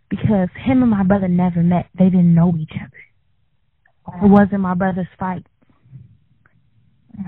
Because 0.09 0.49
him 0.65 0.81
and 0.81 0.91
my 0.91 1.03
brother 1.03 1.27
never 1.27 1.61
met. 1.61 1.87
They 1.97 2.05
didn't 2.05 2.33
know 2.33 2.53
each 2.59 2.73
other. 2.75 4.23
It 4.25 4.29
wasn't 4.29 4.61
my 4.61 4.73
brother's 4.73 5.07
fight. 5.19 5.45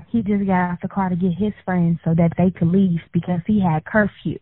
He 0.10 0.21
just 0.21 0.45
got 0.45 0.71
out 0.71 0.77
the 0.82 0.88
car 0.88 1.10
to 1.10 1.15
get 1.15 1.34
his 1.38 1.54
friends 1.65 1.99
so 2.04 2.13
that 2.15 2.32
they 2.38 2.49
could 2.49 2.69
leave 2.69 2.99
because 3.13 3.41
he 3.45 3.62
had 3.62 3.86
curfew. 3.86 4.39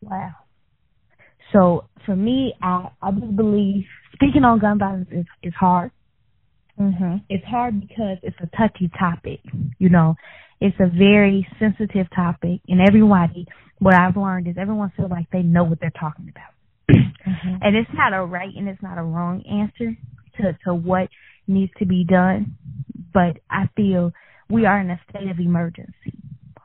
Wow. 0.00 0.32
So 1.52 1.84
for 2.04 2.16
me, 2.16 2.54
I 2.60 2.88
I 3.00 3.10
just 3.12 3.36
believe 3.36 3.84
speaking 4.12 4.44
on 4.44 4.58
gun 4.58 4.78
violence 4.78 5.08
is 5.10 5.26
is 5.42 5.54
hard. 5.54 5.92
Mhm. 6.78 7.22
It's 7.28 7.44
hard 7.46 7.80
because 7.80 8.18
it's 8.22 8.36
a 8.40 8.46
touchy 8.56 8.88
topic. 8.98 9.40
You 9.78 9.88
know, 9.88 10.16
it's 10.60 10.78
a 10.80 10.86
very 10.88 11.46
sensitive 11.58 12.08
topic, 12.14 12.60
and 12.68 12.80
everybody. 12.80 13.46
What 13.78 13.94
I've 13.94 14.16
learned 14.16 14.48
is 14.48 14.56
everyone 14.58 14.90
feels 14.96 15.10
like 15.10 15.30
they 15.30 15.42
know 15.42 15.64
what 15.64 15.80
they're 15.80 15.90
talking 15.90 16.30
about, 16.30 16.52
Mhm. 17.26 17.58
and 17.62 17.76
it's 17.76 17.92
not 17.94 18.14
a 18.14 18.24
right 18.24 18.54
and 18.56 18.68
it's 18.68 18.82
not 18.82 18.98
a 18.98 19.02
wrong 19.02 19.42
answer 19.42 19.96
to 20.38 20.52
to 20.64 20.74
what 20.74 21.08
needs 21.46 21.72
to 21.78 21.86
be 21.86 22.04
done. 22.04 22.56
But 23.12 23.38
I 23.50 23.68
feel 23.76 24.12
we 24.48 24.66
are 24.66 24.80
in 24.80 24.90
a 24.90 25.00
state 25.10 25.28
of 25.30 25.40
emergency, 25.40 26.14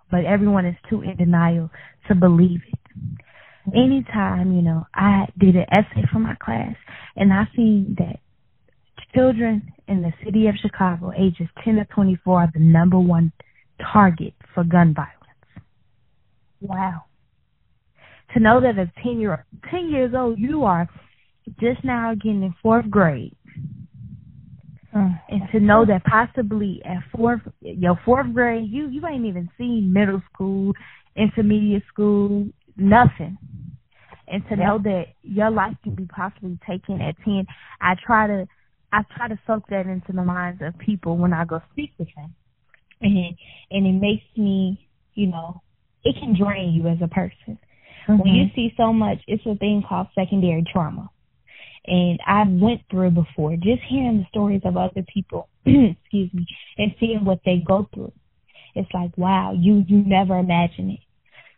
but 0.09 0.25
everyone 0.25 0.65
is 0.65 0.75
too 0.89 1.01
in 1.01 1.17
denial 1.17 1.69
to 2.07 2.15
believe 2.15 2.61
it 2.67 2.79
anytime, 3.75 4.53
you 4.53 4.61
know, 4.61 4.85
I 4.93 5.27
did 5.37 5.55
an 5.55 5.65
essay 5.71 6.05
for 6.11 6.19
my 6.19 6.35
class 6.35 6.75
and 7.15 7.33
I 7.33 7.45
see 7.55 7.85
that 7.97 8.19
children 9.13 9.71
in 9.87 10.01
the 10.01 10.13
city 10.23 10.47
of 10.47 10.55
Chicago, 10.61 11.11
ages 11.17 11.47
10 11.63 11.75
to 11.75 11.85
24, 11.85 12.41
are 12.41 12.51
the 12.53 12.59
number 12.59 12.99
one 12.99 13.31
target 13.91 14.33
for 14.53 14.63
gun 14.63 14.93
violence. 14.93 15.15
Wow. 16.61 17.03
To 18.33 18.39
know 18.39 18.61
that 18.61 18.77
a 18.77 18.91
10 19.03 19.19
year 19.19 19.45
10 19.69 19.89
years 19.89 20.13
old, 20.15 20.39
you 20.39 20.63
are 20.63 20.87
just 21.59 21.83
now 21.83 22.13
getting 22.15 22.43
in 22.43 22.53
fourth 22.61 22.89
grade, 22.89 23.35
Mm. 24.93 25.21
and 25.29 25.41
to 25.51 25.59
know 25.61 25.85
that 25.85 26.03
possibly 26.03 26.81
at 26.83 27.01
fourth, 27.15 27.41
your 27.61 27.97
fourth 28.03 28.33
grade, 28.33 28.69
you 28.69 28.89
you 28.89 29.05
ain't 29.07 29.25
even 29.25 29.49
seen 29.57 29.91
middle 29.91 30.21
school, 30.33 30.73
intermediate 31.15 31.83
school, 31.87 32.47
nothing. 32.75 33.37
And 34.27 34.45
to 34.49 34.55
Yeah. 34.55 34.65
know 34.65 34.77
that 34.79 35.07
your 35.23 35.49
life 35.49 35.75
can 35.83 35.95
be 35.95 36.05
possibly 36.05 36.57
taken 36.67 37.01
at 37.01 37.17
ten, 37.23 37.47
I 37.79 37.95
try 37.95 38.27
to 38.27 38.47
I 38.93 39.03
try 39.15 39.27
to 39.27 39.39
soak 39.47 39.67
that 39.69 39.85
into 39.87 40.11
the 40.11 40.23
minds 40.23 40.61
of 40.61 40.77
people 40.77 41.17
when 41.17 41.33
I 41.33 41.45
go 41.45 41.61
speak 41.71 41.91
with 41.97 42.09
them, 42.15 42.33
and 43.01 43.35
and 43.71 43.87
it 43.87 43.93
makes 43.93 44.25
me, 44.35 44.87
you 45.13 45.27
know, 45.27 45.61
it 46.03 46.15
can 46.19 46.35
drain 46.37 46.73
you 46.73 46.87
as 46.87 46.97
a 47.01 47.07
person 47.07 47.57
when 48.07 48.33
you 48.33 48.45
Mhm. 48.45 48.55
see 48.55 48.73
so 48.75 48.91
much. 48.91 49.19
It's 49.27 49.45
a 49.45 49.55
thing 49.55 49.83
called 49.83 50.07
secondary 50.13 50.63
trauma, 50.63 51.09
and 51.85 52.19
I 52.25 52.43
went 52.43 52.81
through 52.89 53.07
it 53.07 53.13
before. 53.15 53.55
Just 53.55 53.81
hearing 53.83 54.19
the 54.19 54.25
stories 54.25 54.61
of 54.65 54.75
other 54.75 55.03
people, 55.03 55.47
excuse 55.65 56.33
me, 56.33 56.45
and 56.77 56.93
seeing 56.99 57.23
what 57.23 57.39
they 57.45 57.59
go 57.59 57.87
through, 57.93 58.11
it's 58.75 58.93
like 58.93 59.17
wow, 59.17 59.53
you 59.53 59.85
you 59.87 60.03
never 60.03 60.37
imagine 60.37 60.91
it, 60.91 60.99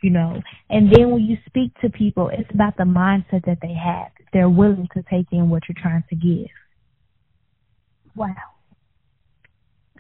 you 0.02 0.12
know. 0.12 0.40
And 0.70 0.92
then 0.94 1.10
when 1.10 1.24
you 1.24 1.38
speak 1.48 1.74
to 1.82 1.90
people, 1.90 2.30
it's 2.30 2.52
about 2.54 2.78
the 2.78 2.84
mindset 2.84 3.46
that 3.46 3.60
they 3.62 3.74
have. 3.74 4.12
They're 4.34 4.50
willing 4.50 4.88
to 4.94 5.04
take 5.04 5.32
in 5.32 5.50
what 5.50 5.64
you're 5.68 5.82
trying 5.82 6.04
to 6.10 6.16
give. 6.16 6.48
Wow. 8.16 8.36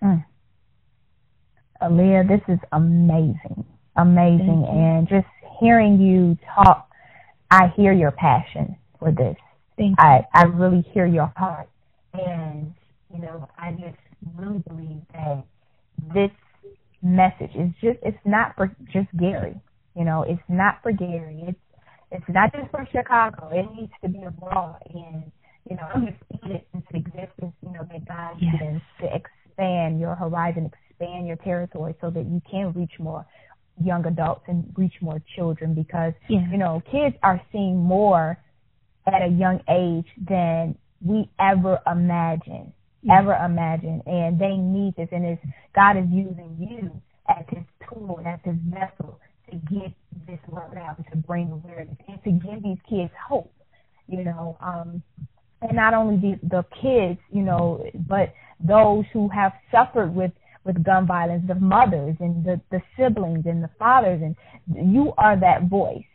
Mm. 0.03 0.25
Aaliyah, 1.81 2.27
this 2.27 2.41
is 2.53 2.59
amazing. 2.71 3.65
Amazing. 3.95 4.65
And 4.69 5.07
just 5.07 5.27
hearing 5.59 5.99
you 5.99 6.37
talk, 6.55 6.89
I 7.51 7.67
hear 7.75 7.93
your 7.93 8.11
passion 8.11 8.75
for 8.99 9.11
this. 9.11 9.35
Thank 9.77 9.99
I, 9.99 10.21
I 10.33 10.43
really 10.43 10.85
hear 10.93 11.05
your 11.05 11.31
heart. 11.35 11.69
And, 12.13 12.73
you 13.13 13.21
know, 13.21 13.47
I 13.57 13.71
just 13.71 13.97
really 14.37 14.59
believe 14.67 15.01
that 15.13 15.43
this 16.13 16.31
message 17.01 17.55
is 17.55 17.71
just, 17.81 17.97
it's 18.03 18.17
not 18.25 18.55
for 18.55 18.75
just 18.91 19.07
Gary. 19.19 19.59
You 19.95 20.05
know, 20.05 20.23
it's 20.23 20.41
not 20.47 20.79
for 20.81 20.91
Gary. 20.91 21.43
It's, 21.47 21.59
it's 22.11 22.25
not 22.29 22.53
just 22.53 22.69
for 22.71 22.87
Chicago. 22.91 23.49
It 23.51 23.65
needs 23.75 23.91
to 24.03 24.09
be 24.09 24.23
abroad. 24.23 24.77
And, 24.93 25.31
you 25.69 25.75
know, 25.75 25.83
I'm 25.93 26.05
just 26.05 26.17
speaking 26.25 26.51
it 26.51 26.67
into 26.73 26.95
existence, 26.95 27.53
you 27.61 27.71
know, 27.71 27.87
that 27.91 28.07
God 28.07 28.35
yes. 28.39 28.55
can 28.59 28.81
to 29.01 29.15
expand 29.15 29.99
your 29.99 30.15
horizon, 30.15 30.69
expand 30.89 31.27
your 31.27 31.37
territory 31.37 31.95
so 32.01 32.09
that 32.09 32.25
you 32.25 32.41
can 32.49 32.73
reach 32.73 32.91
more 32.99 33.25
young 33.83 34.05
adults 34.05 34.43
and 34.47 34.71
reach 34.77 34.93
more 35.01 35.21
children 35.35 35.73
because, 35.73 36.13
yes. 36.29 36.43
you 36.51 36.57
know, 36.57 36.81
kids 36.91 37.15
are 37.23 37.41
seeing 37.51 37.77
more 37.77 38.37
at 39.07 39.21
a 39.21 39.27
young 39.27 39.59
age 39.69 40.07
than 40.29 40.75
we 41.01 41.29
ever 41.39 41.79
imagine, 41.91 42.71
yes. 43.01 43.17
ever 43.19 43.33
imagine. 43.33 44.01
And 44.05 44.39
they 44.39 44.55
need 44.55 44.95
this. 44.95 45.09
And 45.11 45.25
it's, 45.25 45.41
God 45.75 45.97
is 45.97 46.05
using 46.11 46.55
you 46.59 47.01
as 47.29 47.45
his 47.49 47.63
tool, 47.87 48.21
as 48.25 48.39
his 48.43 48.55
vessel 48.65 49.19
to 49.49 49.55
get 49.73 49.93
this 50.27 50.39
word 50.47 50.77
out 50.77 50.97
and 50.97 51.05
to 51.11 51.17
bring 51.17 51.51
awareness 51.51 51.97
and 52.07 52.23
to 52.23 52.31
give 52.31 52.63
these 52.63 52.77
kids 52.89 53.11
hope, 53.27 53.51
you 54.07 54.23
know. 54.23 54.57
Um, 54.61 55.03
and 55.67 55.75
not 55.75 55.93
only 55.93 56.17
the, 56.17 56.47
the 56.47 56.65
kids, 56.81 57.19
you 57.31 57.41
know, 57.41 57.85
but 58.07 58.33
those 58.59 59.05
who 59.13 59.29
have 59.29 59.53
suffered 59.71 60.13
with 60.13 60.31
with 60.65 60.81
gun 60.83 61.05
violence, 61.05 61.43
the 61.47 61.55
mothers 61.55 62.15
and 62.19 62.45
the 62.45 62.59
the 62.71 62.81
siblings 62.97 63.45
and 63.45 63.63
the 63.63 63.69
fathers, 63.77 64.21
and 64.21 64.93
you 64.93 65.13
are 65.17 65.39
that 65.39 65.69
voice. 65.69 66.05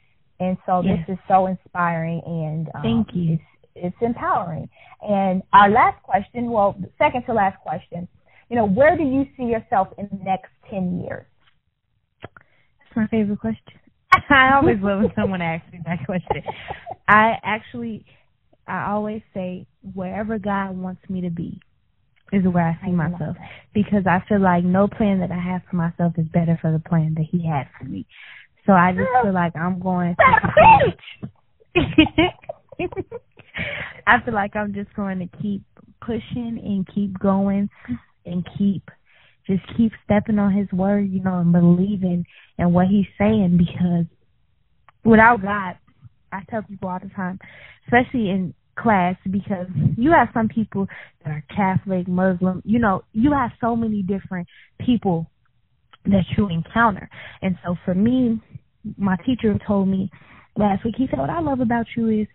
And 0.41 0.57
so 0.67 0.83
yes. 0.83 0.99
this 1.07 1.15
is 1.15 1.21
so 1.27 1.47
inspiring 1.47 2.23
and 2.25 2.69
um, 2.75 2.83
thank 2.83 3.09
you. 3.13 3.35
It's, 3.35 3.43
it's 3.75 3.97
empowering. 4.01 4.69
And 5.03 5.43
our 5.53 5.69
last 5.69 6.01
question, 6.05 6.51
well, 6.51 6.77
second 6.97 7.25
to 7.27 7.33
last 7.33 7.59
question, 7.61 8.07
you 8.49 8.57
know, 8.57 8.67
where 8.67 8.97
do 8.97 9.03
you 9.03 9.27
see 9.37 9.45
yourself 9.45 9.89
in 9.99 10.09
the 10.11 10.25
next 10.25 10.51
ten 10.71 11.01
years? 11.01 11.27
That's 12.23 12.97
my 12.97 13.07
favorite 13.09 13.41
question. 13.41 13.79
I 14.31 14.55
always 14.55 14.79
love 14.81 15.01
when 15.01 15.13
someone 15.15 15.43
asks 15.43 15.71
me 15.73 15.81
that 15.85 16.05
question. 16.07 16.43
I 17.09 17.35
actually 17.43 18.05
I 18.69 18.91
always 18.91 19.23
say 19.35 19.67
wherever 19.95 20.39
God 20.39 20.77
wants 20.77 21.01
me 21.09 21.23
to 21.23 21.31
be 21.31 21.61
is 22.33 22.45
where 22.45 22.69
I 22.69 22.79
see 22.85 22.93
I 22.93 23.09
myself 23.09 23.37
because 23.73 24.07
I 24.07 24.23
feel 24.29 24.41
like 24.41 24.65
no 24.65 24.87
plan 24.87 25.21
that 25.21 25.31
I 25.31 25.39
have 25.39 25.63
for 25.71 25.77
myself 25.77 26.13
is 26.19 26.27
better 26.27 26.59
for 26.61 26.71
the 26.71 26.79
plan 26.79 27.15
that 27.17 27.27
He 27.31 27.47
had 27.47 27.69
for 27.79 27.85
me. 27.85 28.07
So 28.67 28.73
I 28.73 28.93
just 28.93 29.09
feel 29.23 29.33
like 29.33 29.57
I'm 29.57 29.81
going 29.81 30.15
to. 30.15 30.93
I 34.07 34.21
feel 34.25 34.35
like 34.35 34.55
I'm 34.55 34.75
just 34.75 34.93
going 34.95 35.19
to 35.21 35.29
keep 35.41 35.63
pushing 36.01 36.61
and 36.63 36.87
keep 36.95 37.19
going 37.19 37.71
and 38.27 38.47
keep 38.57 38.83
just 39.47 39.63
keep 39.79 39.93
stepping 40.05 40.39
on 40.39 40.53
His 40.53 40.71
word, 40.73 41.11
you 41.11 41.23
know, 41.23 41.39
and 41.39 41.53
believing 41.53 42.27
in 42.59 42.73
what 42.73 42.89
He's 42.89 43.07
saying 43.19 43.57
because 43.57 44.05
without 45.03 45.41
God, 45.41 45.79
I 46.31 46.43
tell 46.51 46.63
people 46.63 46.91
all 46.91 46.99
the 47.03 47.09
time, 47.09 47.39
especially 47.87 48.29
in 48.29 48.55
class 48.83 49.17
because 49.31 49.67
you 49.97 50.13
have 50.13 50.29
some 50.33 50.49
people 50.49 50.87
that 51.25 51.31
are 51.31 51.45
Catholic, 51.55 52.09
Muslim, 52.09 52.63
you 52.65 52.79
know, 52.79 53.03
you 53.13 53.33
have 53.33 53.51
so 53.61 53.77
many 53.77 54.03
different 54.03 54.49
people 54.85 55.27
that 56.05 56.25
you 56.37 56.49
encounter. 56.49 57.09
And 57.43 57.57
so 57.65 57.77
for 57.85 57.95
me, 57.95 58.41
my 58.97 59.17
teacher 59.27 59.55
told 59.67 59.89
me 59.89 60.11
last 60.57 60.85
week, 60.85 60.95
he 60.97 61.07
said, 61.11 61.19
What 61.19 61.31
I 61.31 61.41
love 61.41 61.61
about 61.61 61.87
you 61.97 62.09
is 62.09 62.27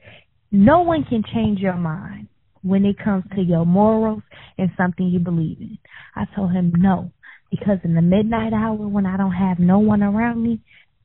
no 0.51 0.81
one 0.81 1.03
can 1.03 1.23
change 1.33 1.59
your 1.59 1.77
mind 1.77 2.27
when 2.61 2.85
it 2.85 2.95
comes 3.03 3.23
to 3.35 3.41
your 3.41 3.65
morals 3.65 4.23
and 4.57 4.69
something 4.77 5.07
you 5.07 5.19
believe 5.19 5.59
in. 5.59 5.77
I 6.15 6.25
told 6.35 6.51
him 6.51 6.73
no, 6.77 7.11
because 7.51 7.79
in 7.83 7.95
the 7.95 8.01
midnight 8.01 8.53
hour 8.53 8.75
when 8.75 9.05
I 9.05 9.17
don't 9.17 9.33
have 9.33 9.59
no 9.59 9.79
one 9.79 10.03
around 10.03 10.41
me, 10.43 10.59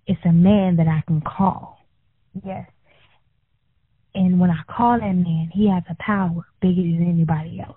it's 0.07 0.21
a 0.25 0.33
man 0.33 0.77
that 0.77 0.87
I 0.89 1.03
can 1.07 1.21
call. 1.21 1.79
Yes. 2.45 2.69
And 4.19 4.41
when 4.41 4.51
I 4.51 4.63
call 4.69 4.99
that 4.99 5.13
man, 5.13 5.49
he 5.55 5.71
has 5.71 5.85
a 5.89 5.97
power 6.03 6.45
bigger 6.61 6.83
than 6.83 7.07
anybody 7.09 7.61
else. 7.65 7.77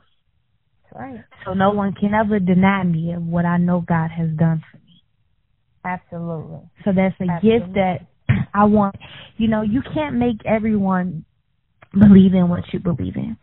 Right. 0.91 1.23
So 1.45 1.54
no 1.54 1.69
one 1.69 1.93
can 1.93 2.15
ever 2.15 2.39
deny 2.39 2.84
me 2.84 3.13
of 3.13 3.21
what 3.21 3.45
I 3.45 3.58
know 3.58 3.86
God 3.88 4.10
has 4.10 4.30
done 4.32 4.63
for 4.71 4.77
me. 4.77 5.04
Absolutely. 5.86 6.62
So 6.84 6.93
that's 6.95 7.13
a 7.21 7.32
Absolutely. 7.32 7.60
gift 7.60 7.73
that 7.75 7.97
I 8.56 8.63
want. 8.63 8.95
You 9.38 9.49
know, 9.49 9.62
you 9.62 9.84
can't 9.93 10.15
make 10.15 10.43
everyone 10.43 11.25
believe 11.93 12.34
in 12.34 12.49
what 12.49 12.63
you 12.73 12.80
believe 12.80 13.15
in. 13.15 13.38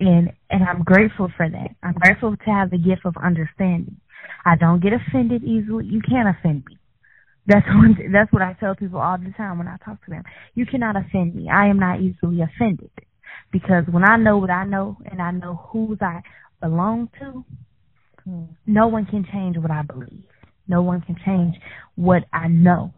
And 0.00 0.32
and 0.48 0.64
I'm 0.64 0.82
grateful 0.84 1.30
for 1.36 1.48
that. 1.48 1.68
I'm 1.82 1.92
grateful 1.92 2.34
to 2.34 2.50
have 2.50 2.70
the 2.70 2.78
gift 2.78 3.02
of 3.04 3.14
understanding. 3.22 4.00
I 4.46 4.56
don't 4.56 4.82
get 4.82 4.94
offended 4.94 5.44
easily. 5.44 5.84
You 5.84 6.00
can't 6.00 6.34
offend 6.34 6.64
me. 6.66 6.78
That's 7.46 7.66
one. 7.68 7.96
That's 8.12 8.32
what 8.32 8.42
I 8.42 8.54
tell 8.60 8.74
people 8.74 9.00
all 9.00 9.18
the 9.18 9.32
time 9.36 9.58
when 9.58 9.68
I 9.68 9.76
talk 9.84 10.04
to 10.04 10.10
them. 10.10 10.22
You 10.54 10.66
cannot 10.66 10.96
offend 10.96 11.34
me. 11.34 11.48
I 11.50 11.66
am 11.68 11.78
not 11.78 12.00
easily 12.00 12.40
offended 12.42 12.90
because 13.52 13.84
when 13.90 14.04
I 14.04 14.16
know 14.16 14.38
what 14.38 14.50
I 14.50 14.64
know 14.64 14.98
and 15.10 15.20
I 15.22 15.30
know 15.32 15.56
whose 15.72 15.98
I 16.00 16.22
belong 16.60 17.10
to, 17.20 17.44
Hmm. 18.24 18.44
no 18.66 18.86
one 18.88 19.06
can 19.06 19.24
change 19.32 19.58
what 19.58 19.70
I 19.70 19.82
believe. 19.82 20.24
No 20.68 20.82
one 20.82 21.00
can 21.00 21.16
change 21.24 21.56
what 21.96 22.24
I 22.32 22.48
know. 22.48 22.94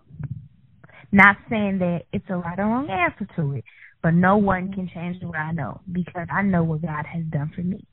Not 1.12 1.36
saying 1.48 1.78
that 1.78 2.02
it's 2.12 2.26
a 2.28 2.36
right 2.36 2.58
or 2.58 2.66
wrong 2.66 2.90
answer 2.90 3.26
to 3.36 3.52
it, 3.54 3.64
but 4.02 4.14
no 4.14 4.36
one 4.36 4.72
can 4.72 4.88
change 4.88 5.22
what 5.22 5.38
I 5.38 5.52
know 5.52 5.80
because 5.90 6.28
I 6.30 6.42
know 6.42 6.64
what 6.64 6.82
God 6.82 7.06
has 7.06 7.24
done 7.26 7.52
for 7.54 7.62
me. 7.62 7.86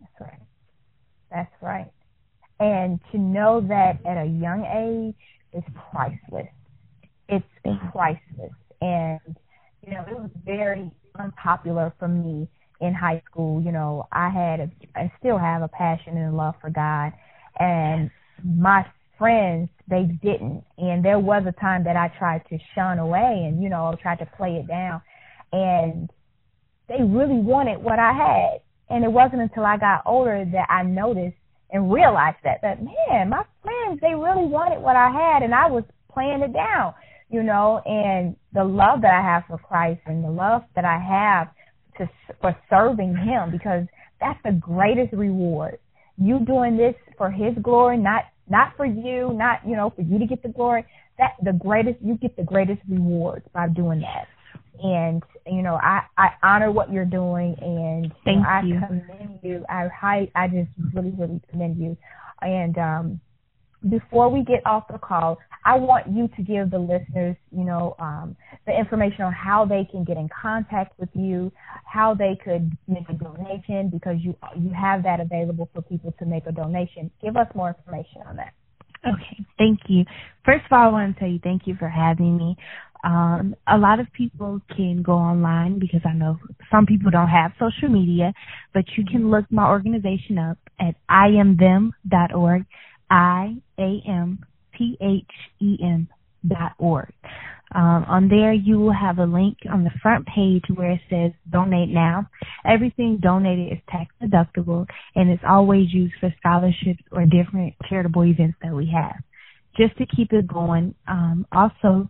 That's 0.00 0.12
right. 0.20 0.40
That's 1.30 1.52
right. 1.62 1.90
And 2.60 3.00
to 3.12 3.18
know 3.18 3.60
that 3.68 3.98
at 4.06 4.18
a 4.18 4.26
young 4.26 4.64
age 4.64 5.16
is 5.52 5.62
priceless. 5.90 6.48
It's 7.28 7.44
priceless. 7.92 8.52
And, 8.80 9.20
you 9.86 9.92
know, 9.92 10.04
it 10.08 10.18
was 10.18 10.30
very 10.44 10.90
unpopular 11.18 11.92
for 11.98 12.08
me 12.08 12.48
in 12.80 12.94
high 12.94 13.22
school. 13.30 13.62
You 13.62 13.72
know, 13.72 14.06
I 14.12 14.28
had, 14.28 14.60
a, 14.60 14.70
I 14.94 15.12
still 15.18 15.38
have 15.38 15.62
a 15.62 15.68
passion 15.68 16.16
and 16.16 16.36
love 16.36 16.54
for 16.60 16.70
God. 16.70 17.12
And 17.58 18.10
my 18.44 18.84
friends, 19.18 19.70
they 19.88 20.04
didn't. 20.22 20.62
And 20.78 21.04
there 21.04 21.18
was 21.18 21.44
a 21.46 21.60
time 21.60 21.84
that 21.84 21.96
I 21.96 22.08
tried 22.18 22.42
to 22.50 22.58
shun 22.74 22.98
away 22.98 23.44
and, 23.46 23.62
you 23.62 23.68
know, 23.68 23.96
tried 24.00 24.18
to 24.18 24.26
play 24.36 24.56
it 24.56 24.68
down. 24.68 25.00
And 25.52 26.10
they 26.88 27.02
really 27.02 27.38
wanted 27.40 27.78
what 27.78 27.98
I 27.98 28.12
had. 28.12 28.60
And 28.88 29.04
it 29.04 29.10
wasn't 29.10 29.42
until 29.42 29.64
I 29.64 29.78
got 29.78 30.02
older 30.06 30.44
that 30.52 30.66
I 30.70 30.82
noticed 30.82 31.36
and 31.70 31.92
realized 31.92 32.38
that 32.44 32.60
that 32.62 32.78
man, 32.82 33.30
my 33.30 33.44
friends, 33.62 33.75
they 34.00 34.14
really 34.14 34.46
wanted 34.46 34.80
what 34.80 34.96
I 34.96 35.10
had, 35.10 35.42
and 35.42 35.54
I 35.54 35.70
was 35.70 35.84
playing 36.12 36.42
it 36.42 36.52
down, 36.52 36.94
you 37.30 37.42
know. 37.42 37.80
And 37.84 38.36
the 38.52 38.64
love 38.64 39.02
that 39.02 39.12
I 39.12 39.22
have 39.22 39.44
for 39.48 39.58
Christ 39.58 40.00
and 40.06 40.24
the 40.24 40.30
love 40.30 40.62
that 40.74 40.84
I 40.84 40.98
have 40.98 41.48
to 41.98 42.10
for 42.40 42.56
serving 42.70 43.16
Him, 43.16 43.50
because 43.50 43.86
that's 44.20 44.38
the 44.44 44.52
greatest 44.52 45.12
reward. 45.12 45.78
You 46.18 46.40
doing 46.40 46.76
this 46.76 46.94
for 47.16 47.30
His 47.30 47.54
glory, 47.62 47.98
not 47.98 48.24
not 48.48 48.72
for 48.76 48.86
you, 48.86 49.32
not 49.34 49.60
you 49.66 49.76
know 49.76 49.90
for 49.90 50.02
you 50.02 50.18
to 50.18 50.26
get 50.26 50.42
the 50.42 50.48
glory. 50.50 50.84
That 51.18 51.32
the 51.42 51.52
greatest 51.52 51.98
you 52.02 52.16
get 52.16 52.36
the 52.36 52.44
greatest 52.44 52.80
rewards 52.88 53.44
by 53.54 53.68
doing 53.68 54.00
that 54.00 54.26
and 54.82 55.22
you 55.46 55.62
know 55.62 55.78
I 55.82 56.02
I 56.16 56.28
honor 56.42 56.70
what 56.70 56.92
you're 56.92 57.04
doing 57.04 57.56
and 57.60 58.12
Thank 58.24 58.36
you 58.36 58.42
know, 58.42 58.48
I 58.48 58.62
you. 58.62 58.80
commend 58.86 59.38
you. 59.42 59.64
I 59.68 60.28
I 60.34 60.48
just 60.48 60.68
really 60.94 61.12
really 61.16 61.40
commend 61.50 61.78
you. 61.78 61.96
And 62.40 62.78
um 62.78 63.20
before 63.88 64.28
we 64.28 64.42
get 64.42 64.64
off 64.66 64.84
the 64.90 64.98
call, 64.98 65.38
I 65.64 65.76
want 65.76 66.06
you 66.08 66.28
to 66.36 66.42
give 66.42 66.70
the 66.70 66.78
listeners, 66.78 67.36
you 67.50 67.64
know, 67.64 67.96
um, 67.98 68.36
the 68.66 68.78
information 68.78 69.22
on 69.22 69.32
how 69.32 69.64
they 69.64 69.86
can 69.90 70.04
get 70.04 70.16
in 70.16 70.28
contact 70.28 70.98
with 70.98 71.08
you, 71.14 71.52
how 71.84 72.14
they 72.14 72.38
could 72.42 72.70
make 72.86 73.08
a 73.08 73.14
donation 73.14 73.90
because 73.90 74.16
you 74.20 74.36
you 74.56 74.70
have 74.70 75.02
that 75.02 75.20
available 75.20 75.68
for 75.74 75.82
people 75.82 76.14
to 76.18 76.26
make 76.26 76.46
a 76.46 76.52
donation. 76.52 77.10
Give 77.22 77.36
us 77.36 77.48
more 77.54 77.68
information 77.68 78.22
on 78.26 78.36
that. 78.36 78.52
Okay, 79.06 79.44
thank 79.58 79.80
you. 79.88 80.04
First 80.44 80.64
of 80.66 80.72
all, 80.72 80.88
I 80.88 80.88
want 80.88 81.14
to 81.14 81.20
tell 81.20 81.28
you 81.28 81.38
thank 81.42 81.66
you 81.66 81.76
for 81.76 81.88
having 81.88 82.36
me. 82.36 82.56
Um, 83.04 83.54
a 83.68 83.78
lot 83.78 84.00
of 84.00 84.12
people 84.12 84.60
can 84.74 85.02
go 85.02 85.12
online 85.12 85.78
because 85.78 86.00
I 86.04 86.12
know 86.12 86.38
some 86.70 86.86
people 86.86 87.10
don't 87.10 87.28
have 87.28 87.52
social 87.58 87.88
media, 87.88 88.32
but 88.74 88.84
you 88.96 89.04
can 89.04 89.30
look 89.30 89.44
my 89.50 89.68
organization 89.68 90.38
up 90.38 90.58
at 90.80 90.96
iamthem.org, 91.08 92.64
I 93.10 93.56
A 93.78 94.02
M 94.08 94.44
T 94.76 94.96
H 95.00 95.24
E 95.60 95.76
M 95.82 96.08
dot 96.46 96.72
org. 96.78 97.12
Um, 97.74 98.04
on 98.08 98.28
there, 98.28 98.52
you 98.52 98.78
will 98.78 98.92
have 98.92 99.18
a 99.18 99.24
link 99.24 99.58
on 99.70 99.82
the 99.82 99.90
front 100.00 100.24
page 100.26 100.62
where 100.74 100.92
it 100.92 101.00
says 101.10 101.32
donate 101.50 101.88
now. 101.88 102.28
Everything 102.64 103.18
donated 103.20 103.72
is 103.72 103.78
tax 103.90 104.14
deductible 104.22 104.86
and 105.16 105.30
it's 105.30 105.42
always 105.46 105.92
used 105.92 106.14
for 106.20 106.32
scholarships 106.38 107.02
or 107.10 107.26
different 107.26 107.74
charitable 107.88 108.24
events 108.24 108.56
that 108.62 108.72
we 108.72 108.90
have. 108.94 109.16
Just 109.76 109.96
to 109.98 110.06
keep 110.06 110.32
it 110.32 110.46
going, 110.46 110.94
um, 111.08 111.46
also, 111.52 112.08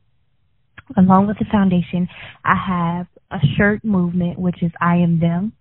along 0.98 1.26
with 1.26 1.38
the 1.38 1.46
foundation, 1.50 2.06
I 2.44 2.54
have 2.54 3.06
a 3.30 3.44
shirt 3.56 3.82
movement, 3.82 4.38
which 4.38 4.62
is 4.62 4.70
I 4.80 4.96
am 4.96 5.18
them. 5.18 5.52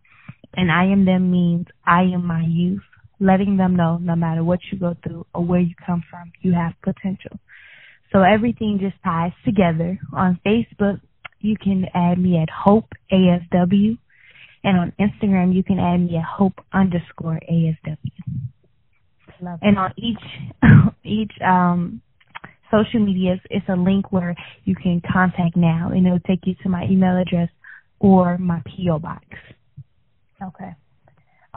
And 0.58 0.72
I 0.72 0.86
am 0.86 1.06
them 1.06 1.32
means 1.32 1.68
I 1.86 2.02
am 2.02 2.26
my 2.26 2.44
youth, 2.48 2.84
letting 3.20 3.58
them 3.58 3.76
know 3.76 3.98
no 3.98 4.16
matter 4.16 4.44
what 4.44 4.60
you 4.72 4.80
go 4.80 4.96
through 5.04 5.26
or 5.34 5.44
where 5.44 5.60
you 5.60 5.74
come 5.86 6.04
from, 6.10 6.32
you 6.42 6.54
have 6.54 6.74
potential. 6.84 7.40
So 8.12 8.22
everything 8.22 8.80
just 8.80 8.96
ties 9.04 9.32
together. 9.44 10.00
On 10.14 10.40
Facebook, 10.46 11.02
you 11.40 11.56
can 11.58 11.86
add 11.94 12.18
me 12.18 12.38
at 12.38 12.50
Hope 12.50 12.88
ASW. 13.12 13.98
And 14.64 14.78
on 14.78 14.94
Instagram, 15.00 15.54
you 15.54 15.64
can 15.64 15.80
add 15.80 15.98
me 15.98 16.18
at 16.18 16.24
Hope 16.24 16.60
underscore 16.74 17.40
ASW. 17.52 17.98
Love 19.42 19.60
and 19.62 19.78
on 19.78 19.94
each, 19.98 20.64
each, 21.04 21.32
um, 21.46 22.02
social 22.72 23.00
medias, 23.00 23.40
it's 23.50 23.66
a 23.70 23.76
link 23.76 24.12
where 24.12 24.36
you 24.64 24.76
can 24.76 25.02
contact 25.12 25.56
now 25.56 25.92
and 25.94 26.06
it'll 26.06 26.20
take 26.22 26.46
you 26.46 26.56
to 26.64 26.70
my 26.70 26.86
email 26.86 27.18
address 27.18 27.50
or 28.00 28.38
my 28.38 28.62
P.O. 28.66 29.00
box. 29.00 29.26
Okay. 30.42 30.72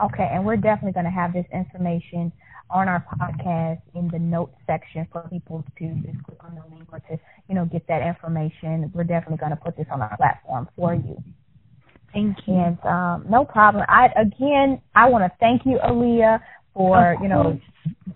Okay, 0.03 0.29
and 0.31 0.45
we're 0.45 0.57
definitely 0.57 0.93
going 0.93 1.05
to 1.05 1.11
have 1.11 1.33
this 1.33 1.45
information 1.53 2.31
on 2.69 2.87
our 2.87 3.03
podcast 3.19 3.81
in 3.95 4.07
the 4.09 4.19
notes 4.19 4.55
section 4.67 5.07
for 5.11 5.27
people 5.29 5.63
to 5.77 5.87
just 6.05 6.23
click 6.23 6.37
on 6.43 6.55
the 6.55 6.75
link 6.75 6.87
or 6.91 6.99
to, 6.99 7.19
you 7.47 7.55
know, 7.55 7.65
get 7.65 7.87
that 7.87 8.05
information. 8.05 8.91
We're 8.93 9.03
definitely 9.03 9.37
going 9.37 9.51
to 9.51 9.57
put 9.57 9.75
this 9.75 9.87
on 9.91 10.01
our 10.01 10.15
platform 10.17 10.69
for 10.75 10.93
you. 10.93 11.21
Thank 12.13 12.37
you. 12.47 12.53
And 12.53 12.77
um, 12.85 13.25
no 13.29 13.45
problem. 13.45 13.83
I 13.87 14.07
again, 14.19 14.81
I 14.95 15.09
want 15.09 15.23
to 15.23 15.31
thank 15.39 15.63
you, 15.65 15.77
Aaliyah, 15.83 16.39
for 16.73 17.17
you 17.21 17.27
know 17.27 17.59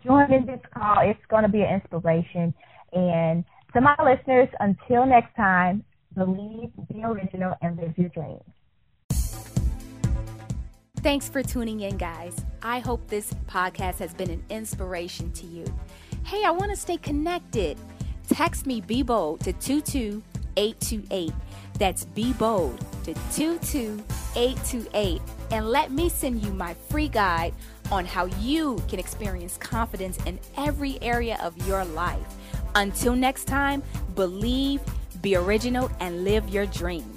joining 0.04 0.46
this 0.46 0.60
call. 0.74 0.98
It's 1.02 1.20
going 1.30 1.44
to 1.44 1.50
be 1.50 1.62
an 1.62 1.76
inspiration. 1.82 2.54
And 2.92 3.44
to 3.74 3.82
my 3.82 3.96
listeners, 4.04 4.50
until 4.60 5.06
next 5.06 5.36
time, 5.36 5.84
believe, 6.16 6.70
be 6.92 7.04
original, 7.04 7.56
and 7.62 7.78
live 7.78 7.94
your 7.98 8.10
dreams. 8.10 8.42
Thanks 11.04 11.28
for 11.28 11.44
tuning 11.44 11.82
in, 11.82 11.98
guys. 11.98 12.34
I 12.62 12.80
hope 12.80 13.10
this 13.10 13.34
podcast 13.46 13.98
has 13.98 14.14
been 14.14 14.30
an 14.30 14.42
inspiration 14.50 15.34
to 15.34 15.46
you. 15.46 15.66
Hey, 16.24 16.46
I 16.46 16.52
want 16.52 16.72
to 16.72 16.78
stay 16.78 16.96
connected. 16.96 17.78
Text 18.30 18.66
me 18.66 18.80
Be 18.80 19.04
Bold 19.04 19.42
to 19.42 19.52
22828. 19.52 21.34
That's 21.78 22.06
Be 22.06 22.32
Bold 22.32 22.80
to 23.04 23.14
22828. 23.34 25.22
And 25.52 25.70
let 25.70 25.92
me 25.92 26.08
send 26.08 26.42
you 26.42 26.54
my 26.54 26.74
free 26.90 27.10
guide 27.10 27.54
on 27.92 28.06
how 28.06 28.28
you 28.40 28.82
can 28.88 28.98
experience 28.98 29.58
confidence 29.58 30.18
in 30.26 30.40
every 30.56 31.02
area 31.02 31.38
of 31.44 31.68
your 31.68 31.84
life. 31.84 32.34
Until 32.76 33.14
next 33.14 33.44
time, 33.44 33.84
believe, 34.16 34.80
be 35.22 35.36
original, 35.36 35.92
and 36.00 36.24
live 36.24 36.48
your 36.48 36.66
dreams. 36.68 37.13